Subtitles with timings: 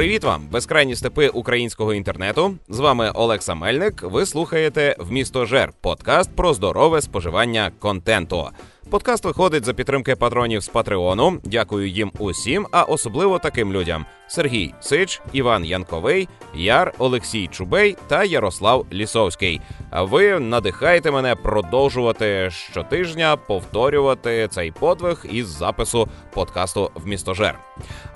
[0.00, 2.56] Привіт вам, безкрайні степи українського інтернету.
[2.68, 4.02] З вами Олекса Мельник.
[4.02, 8.48] Ви слухаєте в місто Жер подкаст про здорове споживання контенту.
[8.88, 11.40] Подкаст виходить за підтримки патронів з Патреону.
[11.44, 18.24] Дякую їм усім, а особливо таким людям: Сергій Сич, Іван Янковий, Яр Олексій Чубей та
[18.24, 19.60] Ярослав Лісовський.
[19.90, 27.58] А ви надихаєте мене продовжувати щотижня повторювати цей подвиг із запису подкасту в містожер.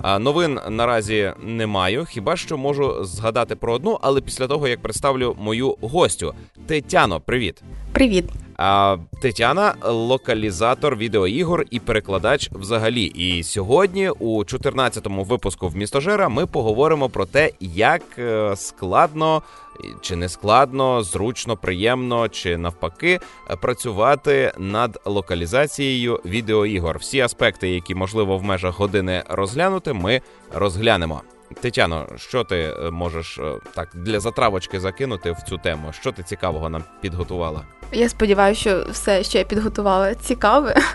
[0.01, 4.81] А новин наразі не маю, хіба що можу згадати про одну, але після того як
[4.81, 6.33] представлю мою гостю
[6.67, 7.63] Тетяно, привіт.
[7.91, 8.25] Привіт.
[8.57, 13.03] А Тетяна локалізатор відеоігор і перекладач взагалі.
[13.03, 19.41] І сьогодні, у 14-му випуску в містожера, ми поговоримо про те, як е, складно
[20.01, 23.19] чи не складно, зручно, приємно чи навпаки
[23.61, 26.97] працювати над локалізацією відеоігор.
[26.97, 30.21] Всі аспекти, які можливо в межах години розглянути, ми
[30.53, 31.21] розглянемо.
[31.61, 35.91] Тетяно, що ти е, можеш е, так для затравочки закинути в цю тему?
[35.91, 37.61] Що ти цікавого нам підготувала?
[37.91, 40.75] Я сподіваюся, що все, що я підготувала, цікаве.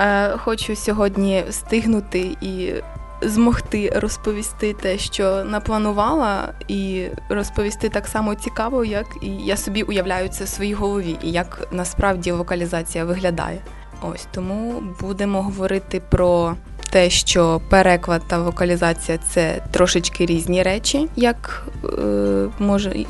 [0.00, 2.74] Е, хочу сьогодні встигнути і
[3.22, 10.28] змогти розповісти те, що напланувала, і розповісти так само цікаво, як і я собі уявляю
[10.28, 13.60] це в своїй голові, і як насправді локалізація виглядає.
[14.02, 16.56] Ось тому будемо говорити про
[16.94, 23.04] те, що переклад та вокалізація це трошечки різні речі, як е, може.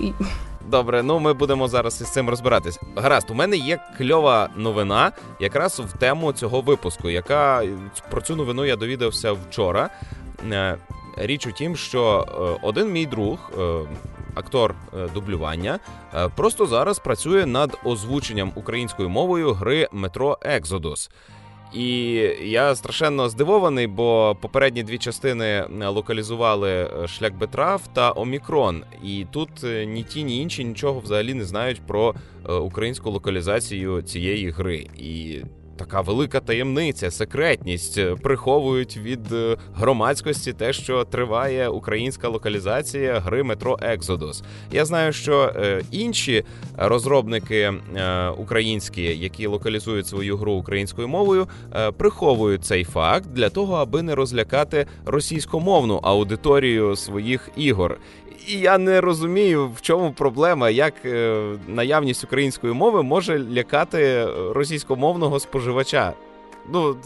[0.68, 2.80] Добре, ну ми будемо зараз із цим розбиратись.
[2.96, 7.62] Гаразд, у мене є кльова новина, якраз в тему цього випуску, яка
[8.10, 9.90] про цю новину я довідався вчора.
[10.52, 10.78] Е,
[11.16, 13.80] річ у тім, що е, один мій друг, е,
[14.34, 14.74] актор
[15.14, 15.78] дублювання,
[16.36, 21.10] просто зараз працює над озвученням українською мовою гри Метро Екзодус.
[21.74, 28.82] І я страшенно здивований, бо попередні дві частини локалізували шлях Бетрав та Омікрон.
[29.04, 29.50] І тут
[29.86, 32.14] ні ті, ні інші нічого взагалі не знають про
[32.62, 34.86] українську локалізацію цієї гри.
[34.98, 35.40] І
[35.76, 43.42] така велика таємниця, секретність е, приховують від е, громадськості те, що триває українська локалізація гри
[43.42, 44.42] Метро Екзодус.
[44.72, 46.44] Я знаю, що е, інші
[46.76, 47.72] розробники
[48.38, 51.48] українські, які локалізують свою гру українською мовою,
[51.96, 57.98] приховують цей факт для того, аби не розлякати російськомовну аудиторію своїх ігор.
[58.46, 65.40] І я не розумію, в чому проблема, як е, наявність української мови може лякати російськомовного
[65.40, 66.12] споживача.
[66.72, 66.96] Ну,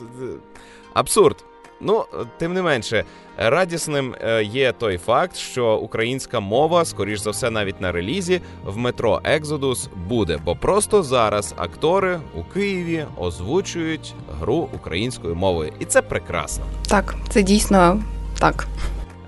[0.94, 1.44] абсурд.
[1.80, 2.04] Ну,
[2.38, 3.04] тим не менше,
[3.36, 8.76] радісним е, є той факт, що українська мова, скоріш за все, навіть на релізі в
[8.76, 16.02] метро Екзодус буде, бо просто зараз актори у Києві озвучують гру українською мовою, і це
[16.02, 16.64] прекрасно.
[16.88, 18.02] Так, це дійсно
[18.38, 18.66] так.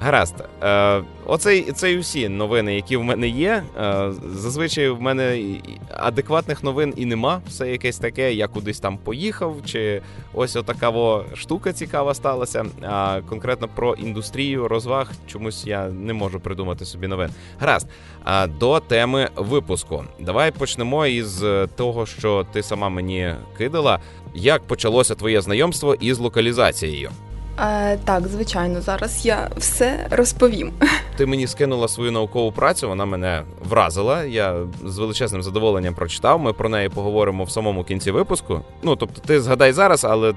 [0.01, 3.63] Гаразд, Е, оце це і усі новини, які в мене є.
[3.81, 5.57] Е, зазвичай в мене
[5.97, 7.41] адекватних новин і нема.
[7.49, 8.35] Все якесь таке.
[8.35, 10.03] Я кудись там поїхав, чи
[10.35, 10.93] ось отака
[11.35, 12.65] штука цікава сталася.
[12.83, 17.31] А конкретно про індустрію розваг чомусь я не можу придумати собі новин.
[17.59, 17.89] Гаразд,
[18.25, 20.05] а до теми випуску.
[20.21, 21.45] Давай почнемо із
[21.77, 23.99] того, що ти сама мені кидала.
[24.35, 27.11] Як почалося твоє знайомство із локалізацією?
[27.61, 30.73] Е, Так, звичайно, зараз я все розповім.
[31.17, 34.25] Ти мені скинула свою наукову працю, вона мене вразила.
[34.25, 36.41] Я з величезним задоволенням прочитав.
[36.41, 38.61] Ми про неї поговоримо в самому кінці випуску.
[38.83, 40.35] Ну тобто, ти згадай зараз, але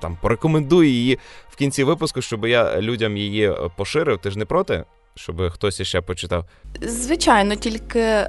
[0.00, 4.18] там порекомендуй її в кінці випуску, щоб я людям її поширив.
[4.18, 4.84] Ти ж не проти?
[5.14, 6.44] Щоб хтось іще почитав?
[6.82, 8.28] Звичайно, тільки е,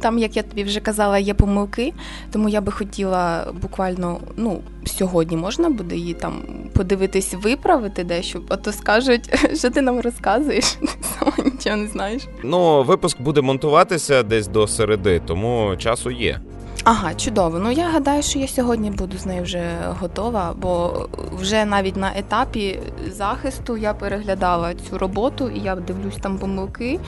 [0.00, 1.92] там, як я тобі вже казала, є помилки,
[2.32, 6.42] тому я би хотіла буквально ну, сьогодні можна буде її там
[6.74, 10.88] подивитись, виправити дещо, а то скажуть, що ти нам розказуєш, ти
[11.18, 12.22] сама нічого не знаєш.
[12.44, 16.40] Ну, випуск буде монтуватися десь до середи, тому часу є.
[16.84, 17.58] Ага, чудово.
[17.58, 20.92] Ну я гадаю, що я сьогодні буду з нею вже готова, бо
[21.32, 22.80] вже навіть на етапі
[23.10, 27.00] захисту я переглядала цю роботу і я дивлюсь там помилки.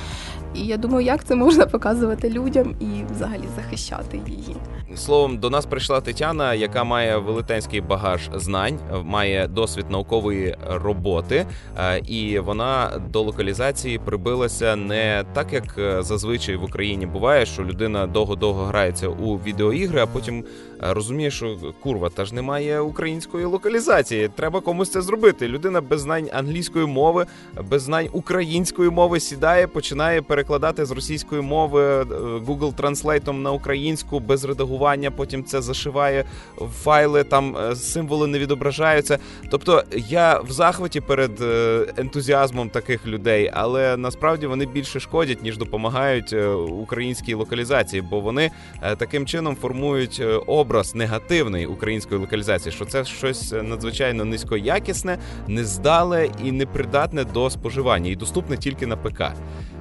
[0.54, 4.56] І я думаю, як це можна показувати людям і взагалі захищати її.
[4.96, 11.46] Словом, до нас прийшла Тетяна, яка має велетенський багаж знань, має досвід наукової роботи,
[11.78, 17.64] е, і вона до локалізації прибилася не так, як е, зазвичай в Україні буває, що
[17.64, 20.44] людина довго-довго грається у відеоігри, а потім
[20.82, 24.28] е, розуміє, що курва та ж немає української локалізації.
[24.28, 25.48] Треба комусь це зробити.
[25.48, 27.26] Людина без знань англійської мови,
[27.70, 32.04] без знань української мови сідає, починає перекладати з російської мови е,
[32.46, 35.10] Google Translate на українську без редагування.
[35.10, 36.24] Потім це зашиває
[36.82, 39.18] файли, там е, символи не відображаються.
[39.50, 45.58] Тобто я в захваті перед е, ентузіазмом таких людей, але насправді вони більше шкодять ніж
[45.58, 46.32] допомагають
[46.82, 48.50] українській локалізації, бо вони
[48.98, 50.36] таким чином формують е,
[50.72, 58.16] образ негативний української локалізації, що це щось надзвичайно низькоякісне, нездале і непридатне до споживання, і
[58.16, 59.22] доступне тільки на ПК.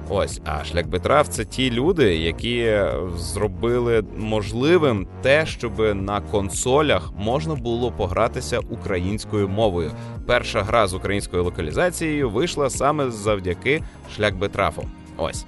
[0.08, 2.80] Ось, а шлях Бетрав це ті люди, які
[3.16, 9.90] зробили можливим те, щоб на консолях можна було погратися українською мовою.
[10.26, 13.82] Перша гра з українською локалізацією вийшла саме завдяки
[14.16, 14.84] шлях Бетрафу.
[15.16, 15.46] Ось.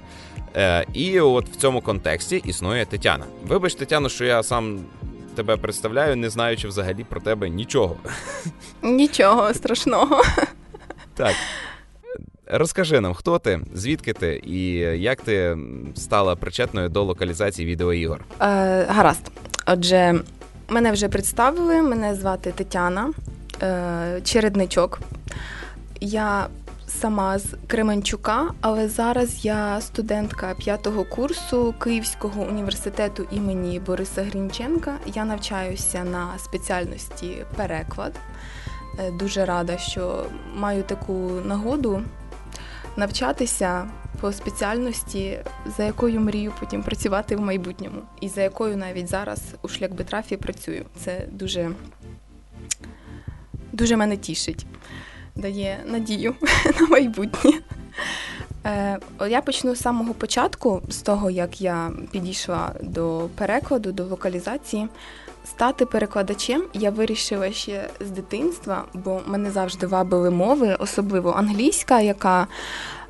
[0.55, 3.25] Е, І от в цьому контексті існує Тетяна.
[3.47, 4.79] Вибач, Тетяно, що я сам
[5.35, 7.97] тебе представляю, не знаючи взагалі про тебе нічого.
[8.83, 10.21] Нічого страшного.
[11.13, 11.35] Так.
[12.47, 15.57] Розкажи нам, хто ти, звідки ти і як ти
[15.95, 18.25] стала причетною до локалізації відеоігор?
[18.41, 18.45] Е,
[18.89, 19.31] Гаразд.
[19.65, 20.15] Отже,
[20.69, 21.81] мене вже представили.
[21.81, 23.11] Мене звати Тетяна
[23.61, 24.99] е, Чередничок.
[26.01, 26.47] Я
[27.01, 34.97] сама з Кременчука, але зараз я студентка п'ятого курсу Київського університету імені Бориса Грінченка.
[35.05, 38.13] Я навчаюся на спеціальності переклад.
[38.99, 40.25] Е, Дуже рада, що
[40.55, 41.13] маю таку
[41.45, 42.03] нагоду
[42.97, 43.89] навчатися
[44.21, 45.39] по спеціальності,
[45.77, 49.91] за якою мрію потім працювати в майбутньому, і за якою навіть зараз у шлях
[50.37, 50.85] працюю.
[50.95, 51.71] Це дуже,
[53.71, 54.65] дуже мене тішить,
[55.35, 56.35] дає надію
[56.79, 57.51] на майбутнє.
[58.65, 58.99] Е,
[59.29, 64.87] Я почну з самого початку, з того, як я підійшла до перекладу, до вокалізації.
[65.45, 72.47] Стати перекладачем я вирішила ще з дитинства, бо мене завжди вабили мови, особливо англійська, яка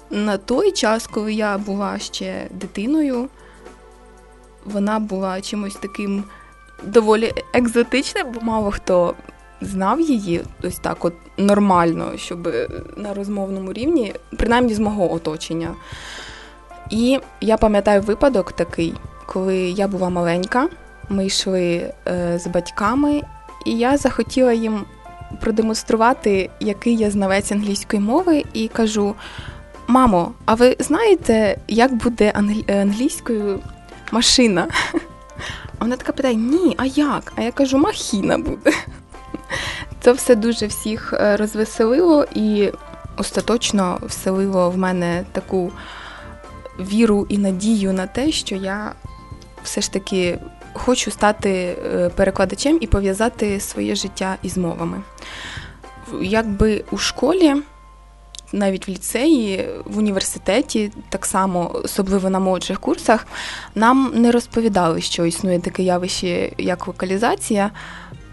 [0.10, 3.30] на той час, коли я була ще дитиною,
[4.66, 6.24] вона була чимось таким
[6.84, 9.16] доволі екзотичним, бо мало хто
[9.62, 12.50] знав її ось так, от нормально, щоб
[12.98, 15.70] на розмовному рівні, принаймні з мого оточення.
[16.90, 18.94] І я пам'ятаю випадок такий,
[19.26, 20.68] коли я була маленька.
[21.10, 23.22] Ми йшли е, з батьками,
[23.66, 24.86] і я захотіла їм
[25.42, 29.16] продемонструвати, який я знавець англійської мови, і кажу:
[29.88, 33.60] Мамо, а ви знаєте, як буде англі- англійською
[34.12, 34.68] машина?
[34.94, 34.98] А
[35.80, 37.34] вона така питає: Ні, а як?
[37.36, 38.72] А я кажу, махіна буде.
[40.02, 42.72] Це все дуже всіх е, розвеселило і
[43.18, 45.72] остаточно вселило в мене таку
[46.80, 48.92] віру і надію на те, що я
[49.64, 50.40] все ж таки
[50.74, 55.02] хочу стати е, перекладачем і пов'язати своє життя із мовами.
[56.22, 57.56] Якби у школі,
[58.54, 63.28] навіть в ліцеї, в університеті, так само, особливо на молодших курсах,
[63.76, 67.72] нам не розповідали, що існує таке явище, як вокалізація.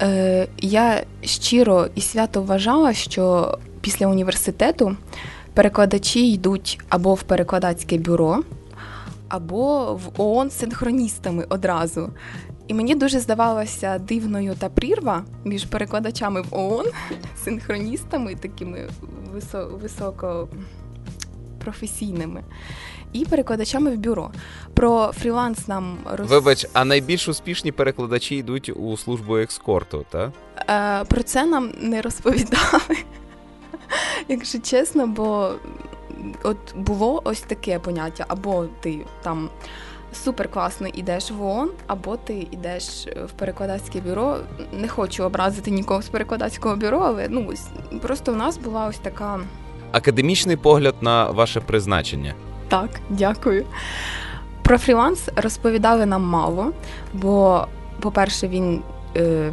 [0.03, 4.97] Е, Я щиро і свято вважала, що після університету
[5.55, 8.43] перекладачі йдуть або в перекладацьке бюро,
[9.29, 12.11] або в ООН синхроністами одразу.
[12.69, 16.87] І мені дуже здавалося дивною та прірва між перекладачами в ООН,
[17.45, 18.89] синхроністами, такими
[19.35, 22.43] висо- високопрофесійними,
[23.13, 24.31] і перекладачами в бюро.
[24.75, 26.31] Про фріланс нам роз...
[26.31, 30.31] Вибач, а найбільш успішні перекладачі йдуть у службу екскорту, так?
[30.71, 32.97] Е, Про це нам не розповідали,
[34.29, 35.53] якщо чесно, бо
[36.43, 39.49] от було ось таке поняття: або ти там
[40.13, 44.37] супер класно йдеш в ООН, або ти йдеш в перекладацьке бюро.
[44.73, 47.53] Не хочу образити нікого з перекладацького бюро, але ну
[48.03, 49.41] просто в нас була ось така.
[49.93, 52.35] Академічний погляд на ваше призначення.
[52.73, 53.67] Так, дякую.
[54.63, 56.73] Про фріланс розповідали нам мало,
[57.13, 57.67] бо,
[58.01, 58.83] по-перше, він
[59.17, 59.53] е,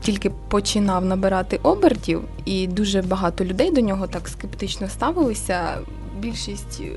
[0.00, 5.78] тільки починав набирати обертів, і дуже багато людей до нього так скептично ставилися.
[6.18, 6.90] Більшість е,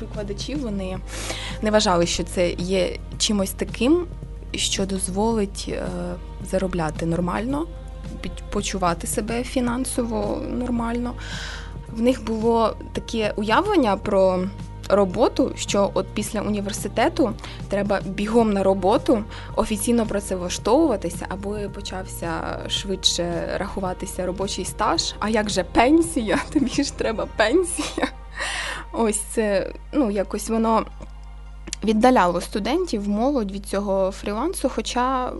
[0.00, 0.98] викладачів вони
[1.62, 4.06] не вважали, що це є чимось таким,
[4.54, 5.82] що дозволить е,
[6.50, 7.66] заробляти нормально,
[8.50, 11.14] почувати себе фінансово нормально.
[11.96, 14.40] В них було таке уявлення про
[14.88, 17.32] роботу, що от після університету
[17.68, 19.24] треба бігом на роботу,
[19.56, 25.14] офіційно працевлаштовуватися, аби почався швидше рахуватися робочий стаж.
[25.18, 26.38] А як же пенсія?
[26.52, 28.08] Тобі ж треба пенсія.
[28.92, 30.84] Ось це ну якось воно
[31.84, 34.70] віддаляло студентів, молодь від цього фрілансу.
[34.74, 35.32] Хоча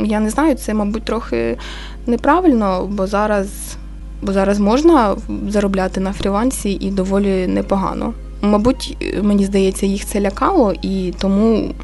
[0.00, 1.58] я не знаю, це, мабуть, трохи
[2.06, 3.76] неправильно, бо зараз,
[4.22, 5.16] бо зараз можна
[5.48, 8.12] заробляти на фрілансі і доволі непогано.
[8.42, 11.74] мабуть, мені здається, їх це лякало, і тому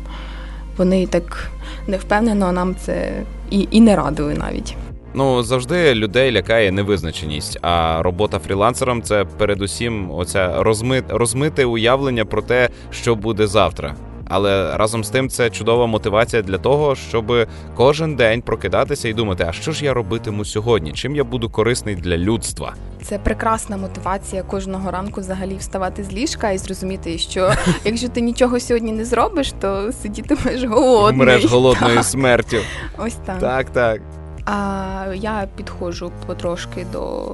[0.76, 1.50] вони так
[1.86, 4.76] невпевнено нам це і, і не радили навіть.
[5.14, 7.58] Ну завжди людей лякає невизначеність.
[7.62, 13.94] А робота фрілансером це передусім оця розмит, розмите уявлення про те, що буде завтра.
[14.28, 19.44] Але разом з тим це чудова мотивація для того, щоб кожен день прокидатися і думати,
[19.48, 20.92] а що ж я робитиму сьогодні?
[20.92, 22.74] Чим я буду корисний для людства?
[23.02, 27.52] Це прекрасна мотивація кожного ранку взагалі вставати з ліжка і зрозуміти, що
[27.84, 31.22] якщо ти нічого сьогодні не зробиш, то сидітимеш голодний.
[31.22, 32.56] Вмреш голодною смертю.
[32.98, 33.38] Ось так.
[33.38, 34.00] Так, так.
[34.44, 37.26] А я підходжу потрошки до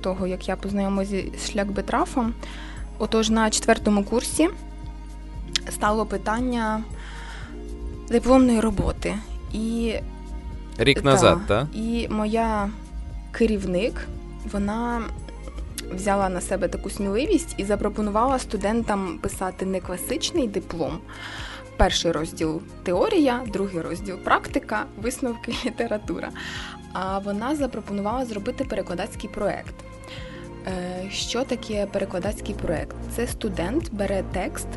[0.00, 2.34] того, як я познайомилася зі шляхбетрафом.
[2.98, 4.48] Отож, на четвертому курсі
[5.70, 6.82] стало питання
[8.08, 9.14] дипломної роботи.
[9.52, 9.94] І
[10.78, 11.66] Рік назад, так?
[11.74, 12.70] І моя
[13.32, 14.06] керівник,
[14.52, 15.02] вона
[15.92, 20.98] взяла на себе таку сміливість і запропонувала студентам писати не класичний диплом.
[21.76, 26.30] Перший розділ теорія, другий розділ практика, висновки література.
[26.92, 29.74] А вона запропонувала зробити перекладацький проект.
[30.66, 32.96] Е, що таке перекладацький проект?
[33.16, 34.68] Це студент бере текст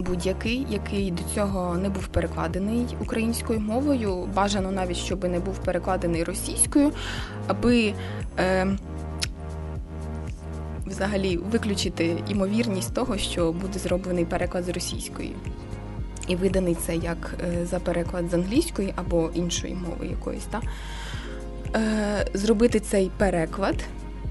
[0.00, 6.24] будь-який, який до цього не був перекладений українською мовою, бажано навіть, щоб не був перекладений
[6.24, 6.92] російською,
[7.46, 7.94] аби
[8.38, 8.66] е,
[10.86, 15.36] взагалі виключити імовірність того, що буде зроблений переклад з російської.
[16.28, 20.46] І виданий це як е, за переклад з англійської або іншої мови якоїсь.
[20.50, 20.62] Так?
[21.76, 23.84] Е, зробити цей переклад,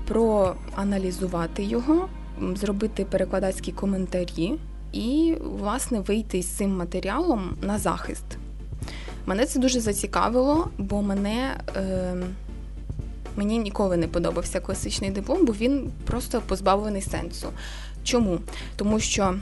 [0.07, 2.09] проаналізувати його,
[2.55, 4.59] зробити перекладацькі коментарі
[4.91, 8.25] і, власне, вийти з цим матеріалом на захист.
[9.25, 11.57] Мене це дуже зацікавило, бо мене.
[11.75, 12.15] Е,
[13.35, 17.47] Мені ніколи не подобався класичний диплом, бо він просто позбавлений сенсу.
[18.03, 18.39] Чому?
[18.75, 19.35] Тому що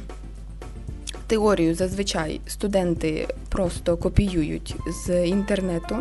[1.28, 5.96] теорію зазвичай студенти просто копіюють з інтернету,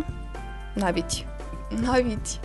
[0.76, 1.24] навіть
[1.70, 2.38] навіть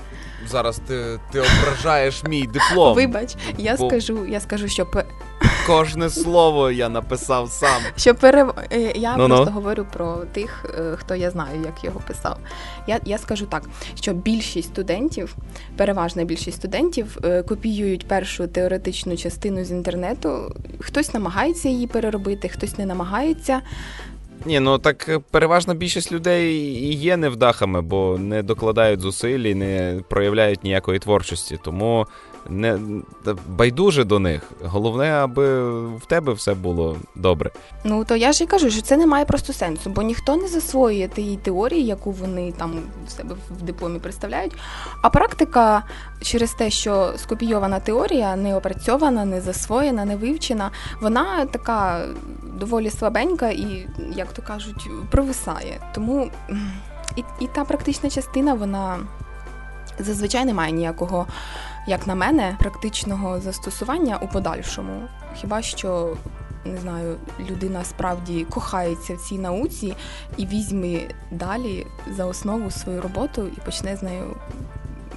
[0.50, 2.96] Зараз ти ти ображаєш мій диплом.
[2.96, 3.88] Вибач, я Бо...
[3.88, 4.88] скажу, я скажу, що
[5.68, 7.82] кожне слово я написав сам.
[7.96, 8.54] Що перев...
[8.96, 9.52] Я ну, просто ну.
[9.52, 12.38] говорю про тих, е, хто я знаю, як його писав.
[12.88, 13.64] Я я скажу так,
[13.96, 15.36] що більшість студентів,
[15.78, 20.56] переважна більшість студентів, е, копіюють першу теоретичну частину з інтернету.
[20.80, 23.62] Хтось намагається її переробити, хтось не намагається.
[24.46, 29.56] Ні, ну так е, переважна більшість людей і є невдахами, бо не докладають зусиль і
[29.56, 31.60] не проявляють ніякої творчості.
[31.64, 32.08] Тому
[32.50, 32.80] не
[33.48, 34.42] байдуже до них.
[34.64, 37.52] Головне, аби в тебе все було добре.
[37.84, 40.48] Ну то я ж і кажу, що це не має просто сенсу, бо ніхто не
[40.48, 42.74] засвоює тієї теорії, яку вони там
[43.08, 44.54] в себе в дипломі представляють.
[45.02, 45.84] А практика
[46.22, 50.72] через те, що скопійована теорія не опрацьована, не засвоєна, не вивчена,
[51.02, 52.06] вона така
[52.60, 55.80] доволі слабенька і, як то кажуть, провисає.
[55.94, 56.32] Тому
[57.16, 59.00] і, і та практична частина, вона
[60.00, 61.28] зазвичай не має ніякого
[61.88, 65.02] як на мене, практичного застосування у подальшому.
[65.36, 66.18] Хіба що
[66.66, 67.18] не знаю,
[67.50, 69.96] людина справді кохається в цій науці
[70.38, 71.00] і візьме
[71.32, 74.36] далі за основу свою роботу і почне з нею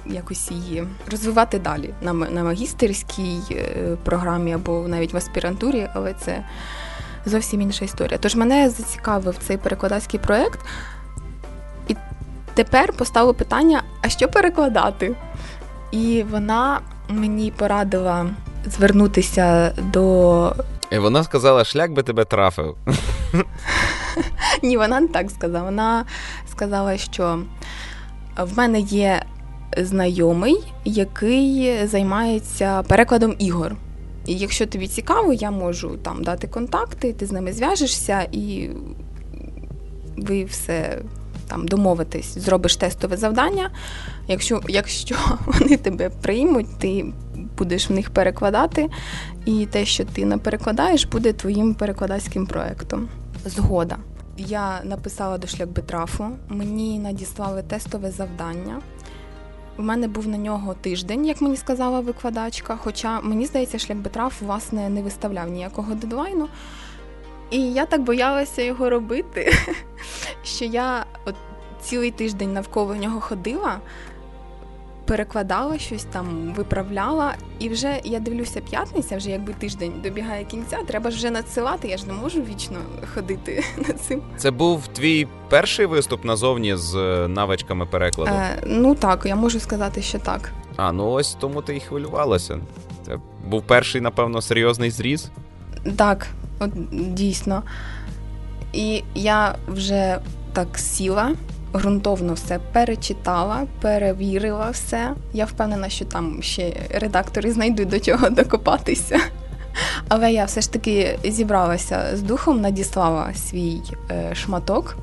[0.05, 6.45] якось її розвивати далі на на магістерській е, програмі або навіть в аспірантурі, але це
[7.25, 8.17] зовсім інша історія.
[8.17, 10.59] Тож мене зацікавив цей перекладацький проєкт,
[11.87, 11.95] і
[12.53, 15.15] тепер поставило питання: а що перекладати?
[15.95, 18.29] І вона мені порадила
[18.65, 20.55] звернутися до.
[20.91, 22.75] І вона сказала, шлях би тебе трафив.
[24.63, 25.63] Ні, вона не так сказала.
[25.65, 26.05] Вона
[26.51, 27.39] сказала, що
[28.37, 29.25] в мене є
[29.77, 33.75] знайомий, який займається перекладом ігор.
[34.25, 38.69] І якщо тобі цікаво, я можу там дати контакти, ти з ними зв'яжешся і
[40.17, 40.99] ви все
[41.47, 43.69] там домовитись, зробиш тестове завдання.
[44.27, 45.15] Якщо якщо
[45.45, 47.05] вони тебе приймуть, ти
[47.57, 48.89] будеш в них перекладати,
[49.45, 53.09] і те, що ти не перекладаєш, буде твоїм перекладацьким проєктом.
[53.45, 53.97] Згода.
[54.37, 58.81] Я написала до шляхбетрафу, мені надіслали тестове завдання.
[59.77, 62.77] У мене був на нього тиждень, як мені сказала викладачка.
[62.77, 66.47] Хоча мені здається, шляхбетраф власне не виставляв ніякого дедлайну.
[67.51, 69.53] І я так боялася його робити,
[70.43, 71.35] що я от
[71.81, 73.79] цілий тиждень навколо нього ходила,
[75.05, 81.11] перекладала щось там, виправляла, і вже я дивлюся, п'ятниця, вже якби тиждень добігає кінця, треба
[81.11, 82.77] ж вже надсилати, я ж не можу вічно
[83.13, 84.21] ходити над цим.
[84.37, 88.31] Це був твій перший виступ назовні з е, навичками перекладу?
[88.31, 90.51] Е, Ну так, я можу сказати, що так.
[90.75, 92.59] А, ну ось тому ти і хвилювалася.
[93.05, 95.29] Це був перший, напевно, серйозний зріз.
[95.97, 96.27] Так,
[96.59, 96.71] от
[97.13, 97.63] дійсно.
[98.73, 100.19] І я вже
[100.53, 101.31] так сіла,
[101.75, 105.13] ґрунтовно все перечитала, перевірила все.
[105.33, 109.19] Я впевнена, що там ще редактори знайдуть до чого докопатися.
[110.07, 114.97] Але я все ж таки зібралася з духом, надіслала свій е, шматок.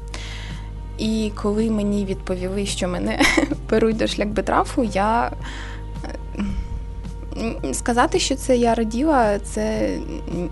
[0.99, 3.21] І коли мені відповіли, що мене
[3.71, 5.31] беруть до шлях бетрафу, я
[7.73, 9.97] сказати, що це я раділа, це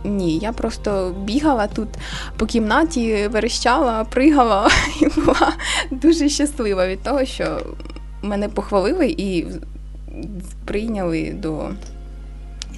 [0.04, 0.38] ні.
[0.38, 1.88] Я просто бігала тут
[2.36, 4.70] по кімнаті, верещала, пригала
[5.00, 5.52] і була
[5.90, 7.60] дуже щаслива від того, що
[8.22, 9.46] мене похвалили і
[10.64, 11.68] прийняли до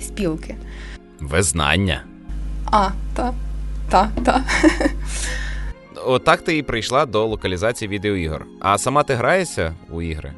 [0.01, 0.57] спілки.
[1.21, 2.03] Визнання.
[2.71, 3.35] А, так,
[3.91, 4.43] так, так.
[6.07, 8.47] Отак ти і прийшла до локалізації відеоігор.
[8.61, 10.33] А сама ти граєшся у ігри?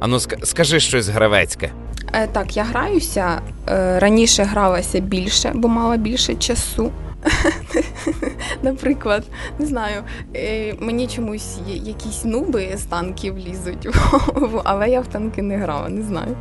[0.00, 1.70] Ану, скажи щось гравецьке.
[2.12, 3.40] Е, Так, я граюся.
[3.68, 6.92] Е, раніше гралася більше, бо мала більше часу.
[8.62, 9.24] Наприклад,
[9.58, 10.02] не знаю,
[10.36, 13.88] е, мені чомусь якісь нуби з танків лізуть,
[14.64, 16.36] але я в танки не грала, не знаю.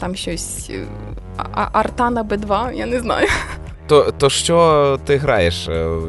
[0.00, 0.86] Там щось е,
[1.72, 3.28] арта на Б2, я не знаю.
[3.88, 5.68] То то що ти граєш?
[5.68, 6.00] Е,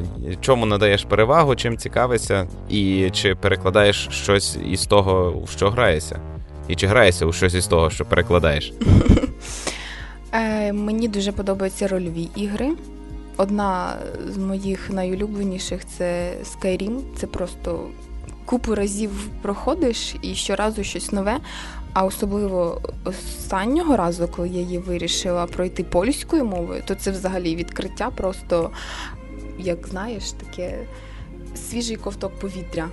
[0.42, 6.20] чому надаєш перевагу, чим цікавишся, і чи перекладаєш щось із того, в що граєшся?
[6.68, 8.74] І чи граєшся у щось із того, що перекладаєш?
[10.34, 12.70] Е, Мені дуже подобаються рольові ігри.
[13.38, 13.96] Одна
[14.28, 17.00] з моїх найулюбленіших це Skyrim.
[17.16, 17.90] Це просто
[18.46, 21.38] купу разів проходиш і щоразу щось нове.
[21.94, 28.10] А особливо останнього разу, коли я її вирішила пройти польською мовою, то це взагалі відкриття,
[28.10, 28.72] просто,
[29.60, 30.80] як знаєш, таке
[31.56, 32.90] свіжий ковток повітря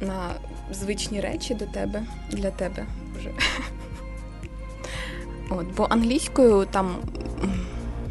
[0.00, 0.30] на
[0.72, 2.86] звичні речі до тебе, для тебе
[3.18, 3.30] вже.
[5.50, 6.96] От, Бо англійською там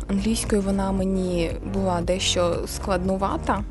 [0.08, 3.64] англійською вона мені була дещо складнувата,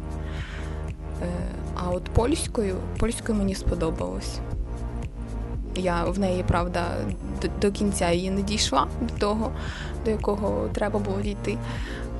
[1.22, 1.26] е,
[1.74, 4.38] а от польською, польською мені сподобалось.
[5.76, 6.86] Я в неї, правда,
[7.42, 9.52] до, до кінця її не дійшла до того,
[10.04, 11.58] до якого треба було дійти.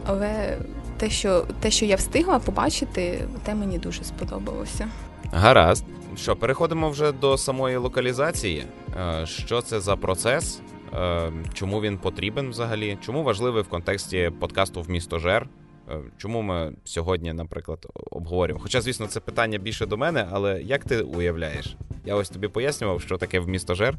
[0.07, 0.59] Але
[0.97, 4.89] те, що те, що я встигла побачити, те мені дуже сподобалося.
[5.33, 5.85] Гаразд.
[6.17, 8.65] Що, переходимо вже до самої локалізації.
[8.97, 10.61] Е, що це за процес?
[10.95, 12.99] Е, чому він потрібен взагалі?
[13.01, 15.49] Чому важливий в контексті подкасту в місто Жер?
[15.91, 18.61] Е, чому ми сьогодні, наприклад, обговорюємо?
[18.63, 21.77] Хоча, звісно, це питання більше до мене, але як ти уявляєш?
[22.05, 23.95] Я ось тобі пояснював, що таке в місто Жер.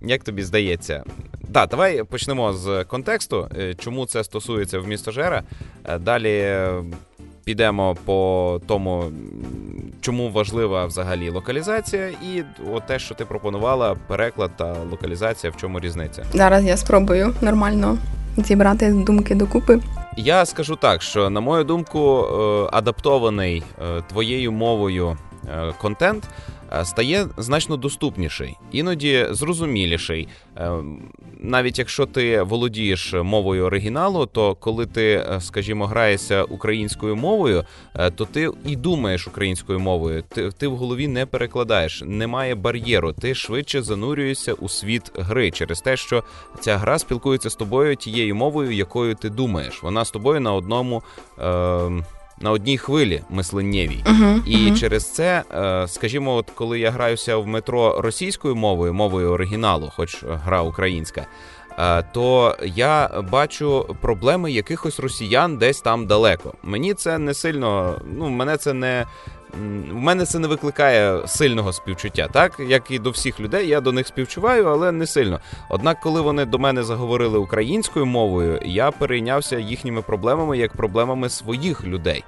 [0.00, 1.04] Як тобі здається?
[1.52, 5.42] Так, давай почнемо з контексту, е, чому це стосується в місто Жера.
[6.00, 6.58] Далі
[7.50, 9.04] підемо по тому,
[10.00, 15.80] чому важлива взагалі локалізація, і от те, що ти пропонувала, переклад та локалізація, в чому
[15.80, 16.24] різниця.
[16.32, 17.98] Зараз я спробую нормально
[18.36, 19.80] зібрати думки докупи.
[20.16, 25.16] Я скажу так, що на мою думку, е, адаптований е, твоєю мовою
[25.78, 26.28] контент
[26.72, 30.28] Е, стає значно доступніший, іноді зрозуміліший.
[30.56, 30.70] Е,
[31.40, 37.64] навіть якщо ти володієш мовою оригіналу, то коли ти, е, скажімо, граєшся українською мовою,
[38.14, 40.24] то ти і думаєш українською мовою.
[40.28, 43.12] Ти ти в голові не перекладаєш, немає бар'єру.
[43.12, 46.24] Ти швидше занурюєшся у світ гри через те, що
[46.60, 49.82] ця гра спілкується з тобою тією мовою, якою ти думаєш.
[49.82, 51.02] Вона з тобою на одному.
[51.38, 54.04] Е- на одній хвилі мисленнєвій.
[54.04, 54.80] Uh-huh, і uh-huh.
[54.80, 60.24] через це, е, скажімо, от коли я граюся в метро російською мовою, мовою оригіналу, хоч
[60.24, 61.26] гра українська.
[61.78, 66.54] Е, то я бачу проблеми якихось росіян десь там далеко.
[66.62, 68.00] Мені це не сильно.
[68.16, 69.06] Ну мене це не
[69.90, 73.92] в мене це не викликає сильного співчуття, так як і до всіх людей, я до
[73.92, 75.40] них співчуваю, але не сильно.
[75.68, 81.84] Однак, коли вони до мене заговорили українською мовою, я перейнявся їхніми проблемами як проблемами своїх
[81.84, 82.24] людей.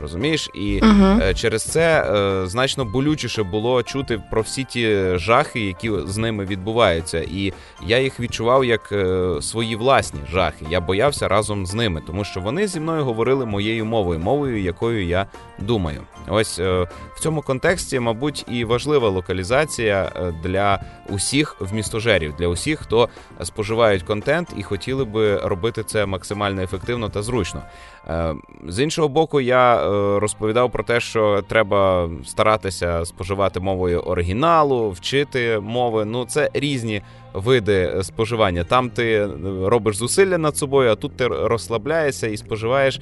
[0.00, 5.90] Розумієш, і uh через це е, значно болючіше було чути про всі ті жахи, які
[6.06, 7.18] з ними відбуваються.
[7.18, 7.52] І
[7.86, 10.66] я їх відчував як е, свої власні жахи.
[10.70, 15.06] Я боявся разом з ними, тому що вони зі мною говорили моєю мовою, мовою, якою
[15.06, 15.26] я
[15.58, 16.00] думаю.
[16.28, 22.78] Ось е, в цьому контексті, мабуть, і важлива локалізація е, для усіх вмістожерів, для усіх,
[22.78, 23.08] хто
[23.42, 27.62] споживають контент і хотіли би робити це максимально ефективно та зручно.
[28.08, 28.34] Е,
[28.68, 35.58] з іншого боку, я е, розповідав про те, що треба старатися споживати мовою оригіналу, вчити
[35.60, 36.04] мови.
[36.04, 37.02] Ну, це різні
[37.34, 38.64] види споживання.
[38.64, 39.28] Там ти
[39.64, 43.00] робиш зусилля над собою, а тут ти розслабляєшся і споживаєш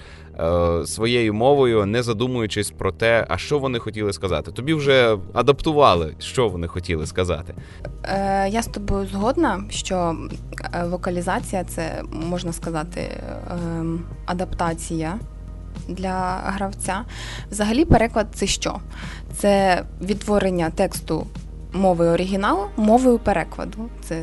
[0.86, 4.52] своєю мовою, не задумуючись про те, а що вони хотіли сказати.
[4.52, 7.54] Тобі вже адаптували, що вони хотіли сказати.
[8.04, 10.16] Е, Я з тобою згодна, що
[10.74, 13.22] е, вокалізація це можна сказати е,
[14.26, 15.18] адаптація.
[15.88, 17.04] Для гравця.
[17.50, 18.78] Взагалі, переклад це що?
[19.36, 21.26] Це відтворення тексту
[21.72, 23.78] мови оригіналу мовою перекладу.
[24.02, 24.22] Це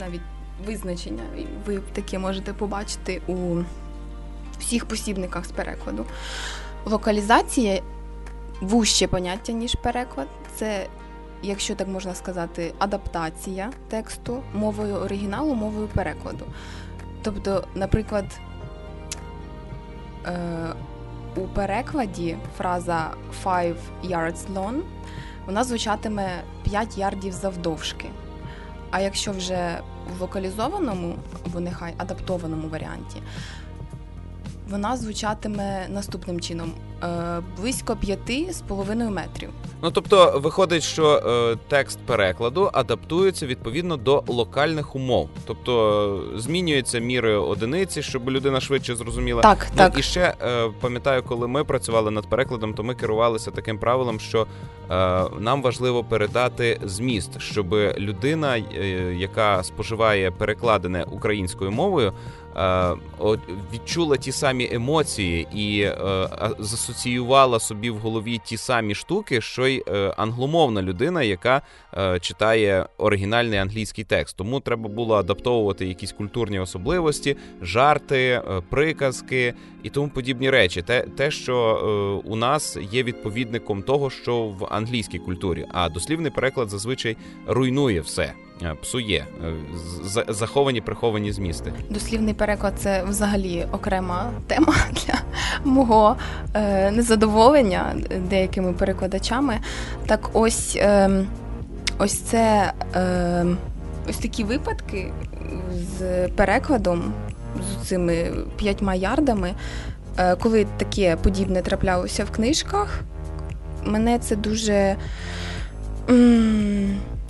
[0.00, 0.20] навіть
[0.66, 1.22] визначення.
[1.66, 3.56] Ви таке можете побачити у
[4.58, 6.06] всіх посібниках з перекладу.
[6.84, 7.82] Локалізація
[8.60, 10.28] вужче поняття, ніж переклад.
[10.56, 10.86] Це,
[11.42, 16.44] якщо так можна сказати, адаптація тексту мовою оригіналу, мовою перекладу.
[17.22, 18.24] Тобто, наприклад,
[20.26, 20.38] е,
[21.36, 23.10] у перекладі фраза
[23.44, 24.82] five yards long
[25.46, 28.08] вона звучатиме 5 ярдів завдовжки.
[28.90, 29.80] А якщо вже
[30.18, 31.14] в локалізованому
[31.46, 33.22] або нехай адаптованому варіанті,
[34.70, 37.06] вона звучатиме наступним чином: е,
[37.56, 39.50] близько 5,5 метрів.
[39.82, 46.98] Ну тобто виходить, що е, текст перекладу адаптується відповідно до локальних умов, тобто е, змінюється
[46.98, 49.42] міри одиниці, щоб людина швидше зрозуміла.
[49.42, 49.98] Так, ну, так.
[49.98, 54.46] І ще е, пам'ятаю, коли ми працювали над перекладом, то ми керувалися таким правилом, що
[54.90, 58.62] е, нам важливо передати зміст, щоб людина, е,
[59.14, 62.12] яка споживає перекладене українською мовою.
[62.56, 62.96] Е,
[63.74, 69.84] відчула ті самі емоції і е, засоціювала собі в голові ті самі штуки, що й
[69.88, 71.62] е, англомовна людина, яка
[72.20, 74.36] читає оригінальний англійський текст.
[74.36, 80.82] Тому треба було адаптовувати якісь культурні особливості, жарти, приказки і тому подібні речі.
[80.82, 86.70] Те, те, що у нас є відповідником того, що в англійській культурі, а дослівний переклад
[86.70, 87.16] зазвичай
[87.46, 88.32] руйнує все.
[88.82, 89.26] Псує
[90.28, 91.72] заховані приховані змісти.
[91.90, 95.14] Дослівний переклад це взагалі окрема тема для
[95.64, 96.16] мого
[96.54, 97.96] е, незадоволення
[98.30, 99.58] деякими перекладачами.
[100.06, 101.24] Так, ось е,
[101.98, 103.46] ось це е,
[104.08, 105.12] ось такі випадки
[105.98, 107.12] з перекладом,
[107.62, 109.54] з цими п'ятьма ярдами.
[110.18, 113.00] Е, коли таке подібне траплялося в книжках,
[113.84, 114.96] мене це дуже.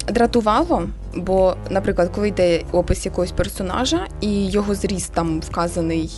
[0.08, 0.82] Дратувало,
[1.14, 6.10] бо, наприклад, коли йде опис якогось персонажа, і його зріст там вказаний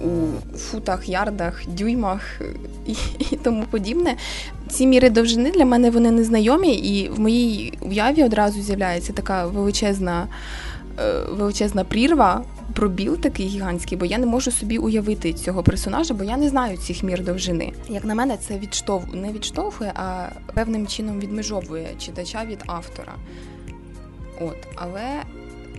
[0.00, 2.40] у футах, ярдах, дюймах
[2.86, 2.94] і,
[3.30, 4.16] і тому подібне,
[4.68, 10.26] ці міри довжини для мене вони незнайомі, і в моїй уяві одразу з'являється така величезна
[10.98, 16.24] е, величезна прірва, пробіл такий гігантський, бо я не можу собі уявити цього персонажа, бо
[16.24, 17.72] я не знаю цих мір довжини.
[17.88, 23.14] Як на мене, це відштовх не відштовхує, а певним чином відмежовує читача від автора.
[24.40, 25.22] От, Але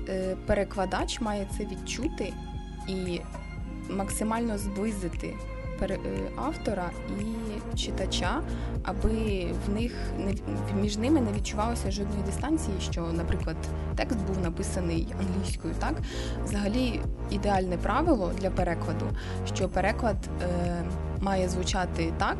[0.09, 2.33] е, перекладач має це відчути
[2.87, 3.19] і
[3.89, 5.33] максимально зблизити
[6.35, 6.89] автора
[7.19, 8.41] і читача,
[8.83, 9.95] аби в них
[10.81, 13.55] між ними не відчувалося жодної дистанції, що, наприклад,
[13.95, 15.73] текст був написаний англійською.
[15.79, 15.93] Так,
[16.45, 19.05] взагалі, ідеальне правило для перекладу,
[19.55, 20.83] що переклад е,
[21.21, 22.37] має звучати так,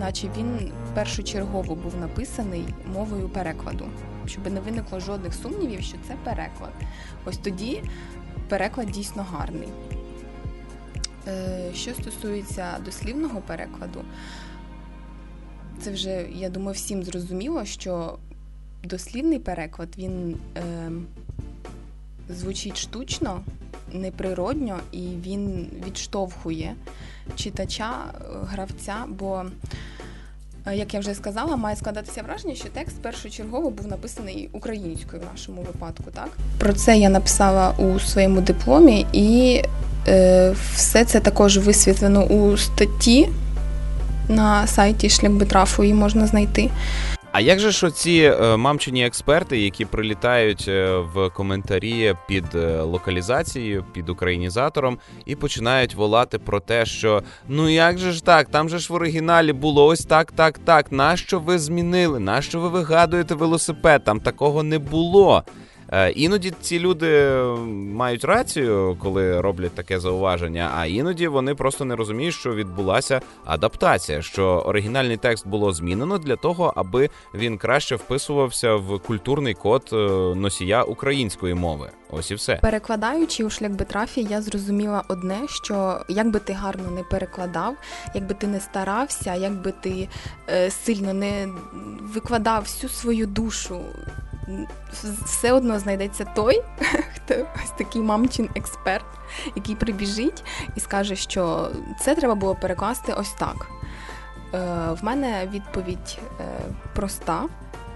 [0.00, 3.84] наче він першочергово був написаний мовою перекладу,
[4.26, 6.72] щоб не виникло жодних сумнівів, що це переклад.
[7.24, 7.82] Ось тоді
[8.48, 9.68] переклад дійсно гарний.
[11.28, 14.04] Е, що стосується дослівного перекладу,
[15.80, 18.18] це вже, я думаю, всім зрозуміло, що
[18.84, 20.90] дослівний переклад він е,
[22.28, 23.40] звучить штучно,
[23.92, 26.76] неприродньо і він відштовхує
[27.36, 28.04] читача,
[28.42, 29.44] гравця, бо,
[30.72, 35.62] як я вже сказала, має складатися враження, що текст першочергово був написаний українською в нашому
[35.62, 36.04] випадку.
[36.14, 36.28] Так?
[36.58, 39.62] Про це я написала у своєму дипломі і
[40.08, 43.28] Е, все це також висвітлено у статті
[44.28, 46.70] на сайті Шляхбитрафу її можна знайти.
[47.36, 52.44] А як же ж оці е, мамчині експерти, які прилітають е, в коментарі під
[52.80, 58.68] локалізацією, під українізатором, і починають волати про те, що ну як же ж так, там
[58.68, 60.92] же ж в оригіналі було ось так, так, так.
[60.92, 62.20] Нащо ви змінили?
[62.20, 64.04] Нащо ви вигадуєте велосипед?
[64.04, 65.44] Там такого не було.
[65.92, 67.30] Е, іноді ці люди
[67.92, 74.22] мають рацію, коли роблять таке зауваження, а іноді вони просто не розуміють, що відбулася адаптація,
[74.22, 79.96] що оригінальний текст було змінено для того, аби він краще вписувався в культурний код е,
[80.36, 81.90] носія української мови.
[82.10, 82.58] Ось і все.
[82.62, 83.72] Перекладаючи у шлях
[84.16, 87.76] я зрозуміла одне, що як би ти гарно не перекладав,
[88.14, 90.08] як би ти не старався, як би ти
[90.48, 91.48] е, сильно не
[92.02, 93.80] викладав всю свою душу,
[95.24, 96.62] все одно знайдеться той,
[97.14, 99.04] хто ось такий мамчин експерт,
[99.56, 100.44] який прибіжить
[100.76, 103.66] і скаже, що це треба було перекласти ось так.
[104.54, 104.58] Е,
[105.00, 106.44] В мене відповідь е,
[106.94, 107.42] проста.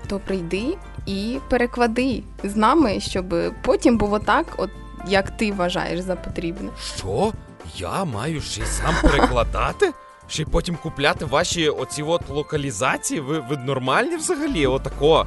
[0.08, 4.70] То прийди і переклади з нами, щоб потім було так, от
[5.06, 6.70] як ти вважаєш за потрібне.
[6.96, 7.32] Що?
[7.76, 9.92] Я маю ще сам перекладати?
[10.28, 13.20] Ще й потім купляти ваші оці от локалізації?
[13.20, 14.66] Ви, ви нормальні взагалі?
[14.66, 15.26] Отако.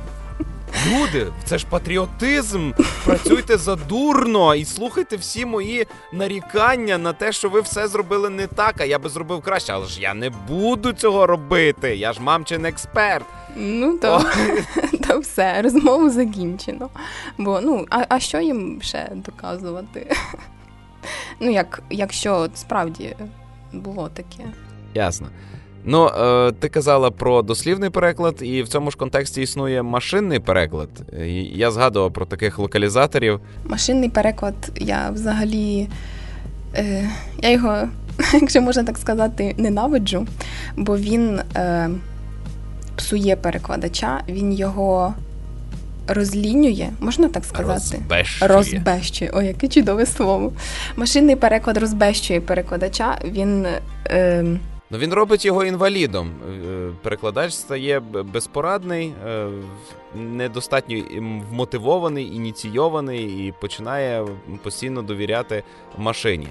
[0.87, 2.71] Люди, це ж патріотизм.
[3.05, 8.81] Працюйте задурно і слухайте всі мої нарікання на те, що ви все зробили не так,
[8.81, 9.73] а я би зробив краще.
[9.73, 11.95] Але ж я не буду цього робити.
[11.95, 13.25] Я ж мамчин експерт.
[13.55, 14.25] Ну то,
[15.07, 16.89] то все, розмову закінчено.
[17.37, 20.15] Бо ну, а, а що їм ще доказувати?
[21.39, 23.15] Ну, як, якщо справді
[23.73, 24.43] було таке.
[24.93, 25.27] Ясно.
[25.85, 30.89] Ну, е, ти казала про дослівний переклад, і в цьому ж контексті існує машинний переклад.
[31.53, 33.39] Я згадував про таких локалізаторів.
[33.65, 35.87] Машинний переклад я взагалі.
[36.75, 37.09] Е,
[37.41, 37.77] Я його,
[38.33, 40.27] якщо можна так сказати, ненавиджу,
[40.77, 41.89] бо він е,
[42.95, 45.13] псує перекладача, він його
[46.07, 47.97] розлінює, можна так сказати?
[47.99, 48.51] Розбещує.
[48.51, 49.31] Розбещує.
[49.33, 50.51] Ой, яке чудове слово.
[50.95, 53.17] Машинний переклад розбещує перекладача.
[53.25, 53.65] Він.
[54.07, 54.45] Е,
[54.93, 56.31] Ну він робить його інвалідом.
[56.31, 57.99] Е, перекладач стає
[58.33, 59.47] безпорадний, е,
[60.15, 61.03] недостатньо
[61.49, 64.27] вмотивований, ініційований і починає
[64.63, 65.63] постійно довіряти
[65.97, 66.47] машині.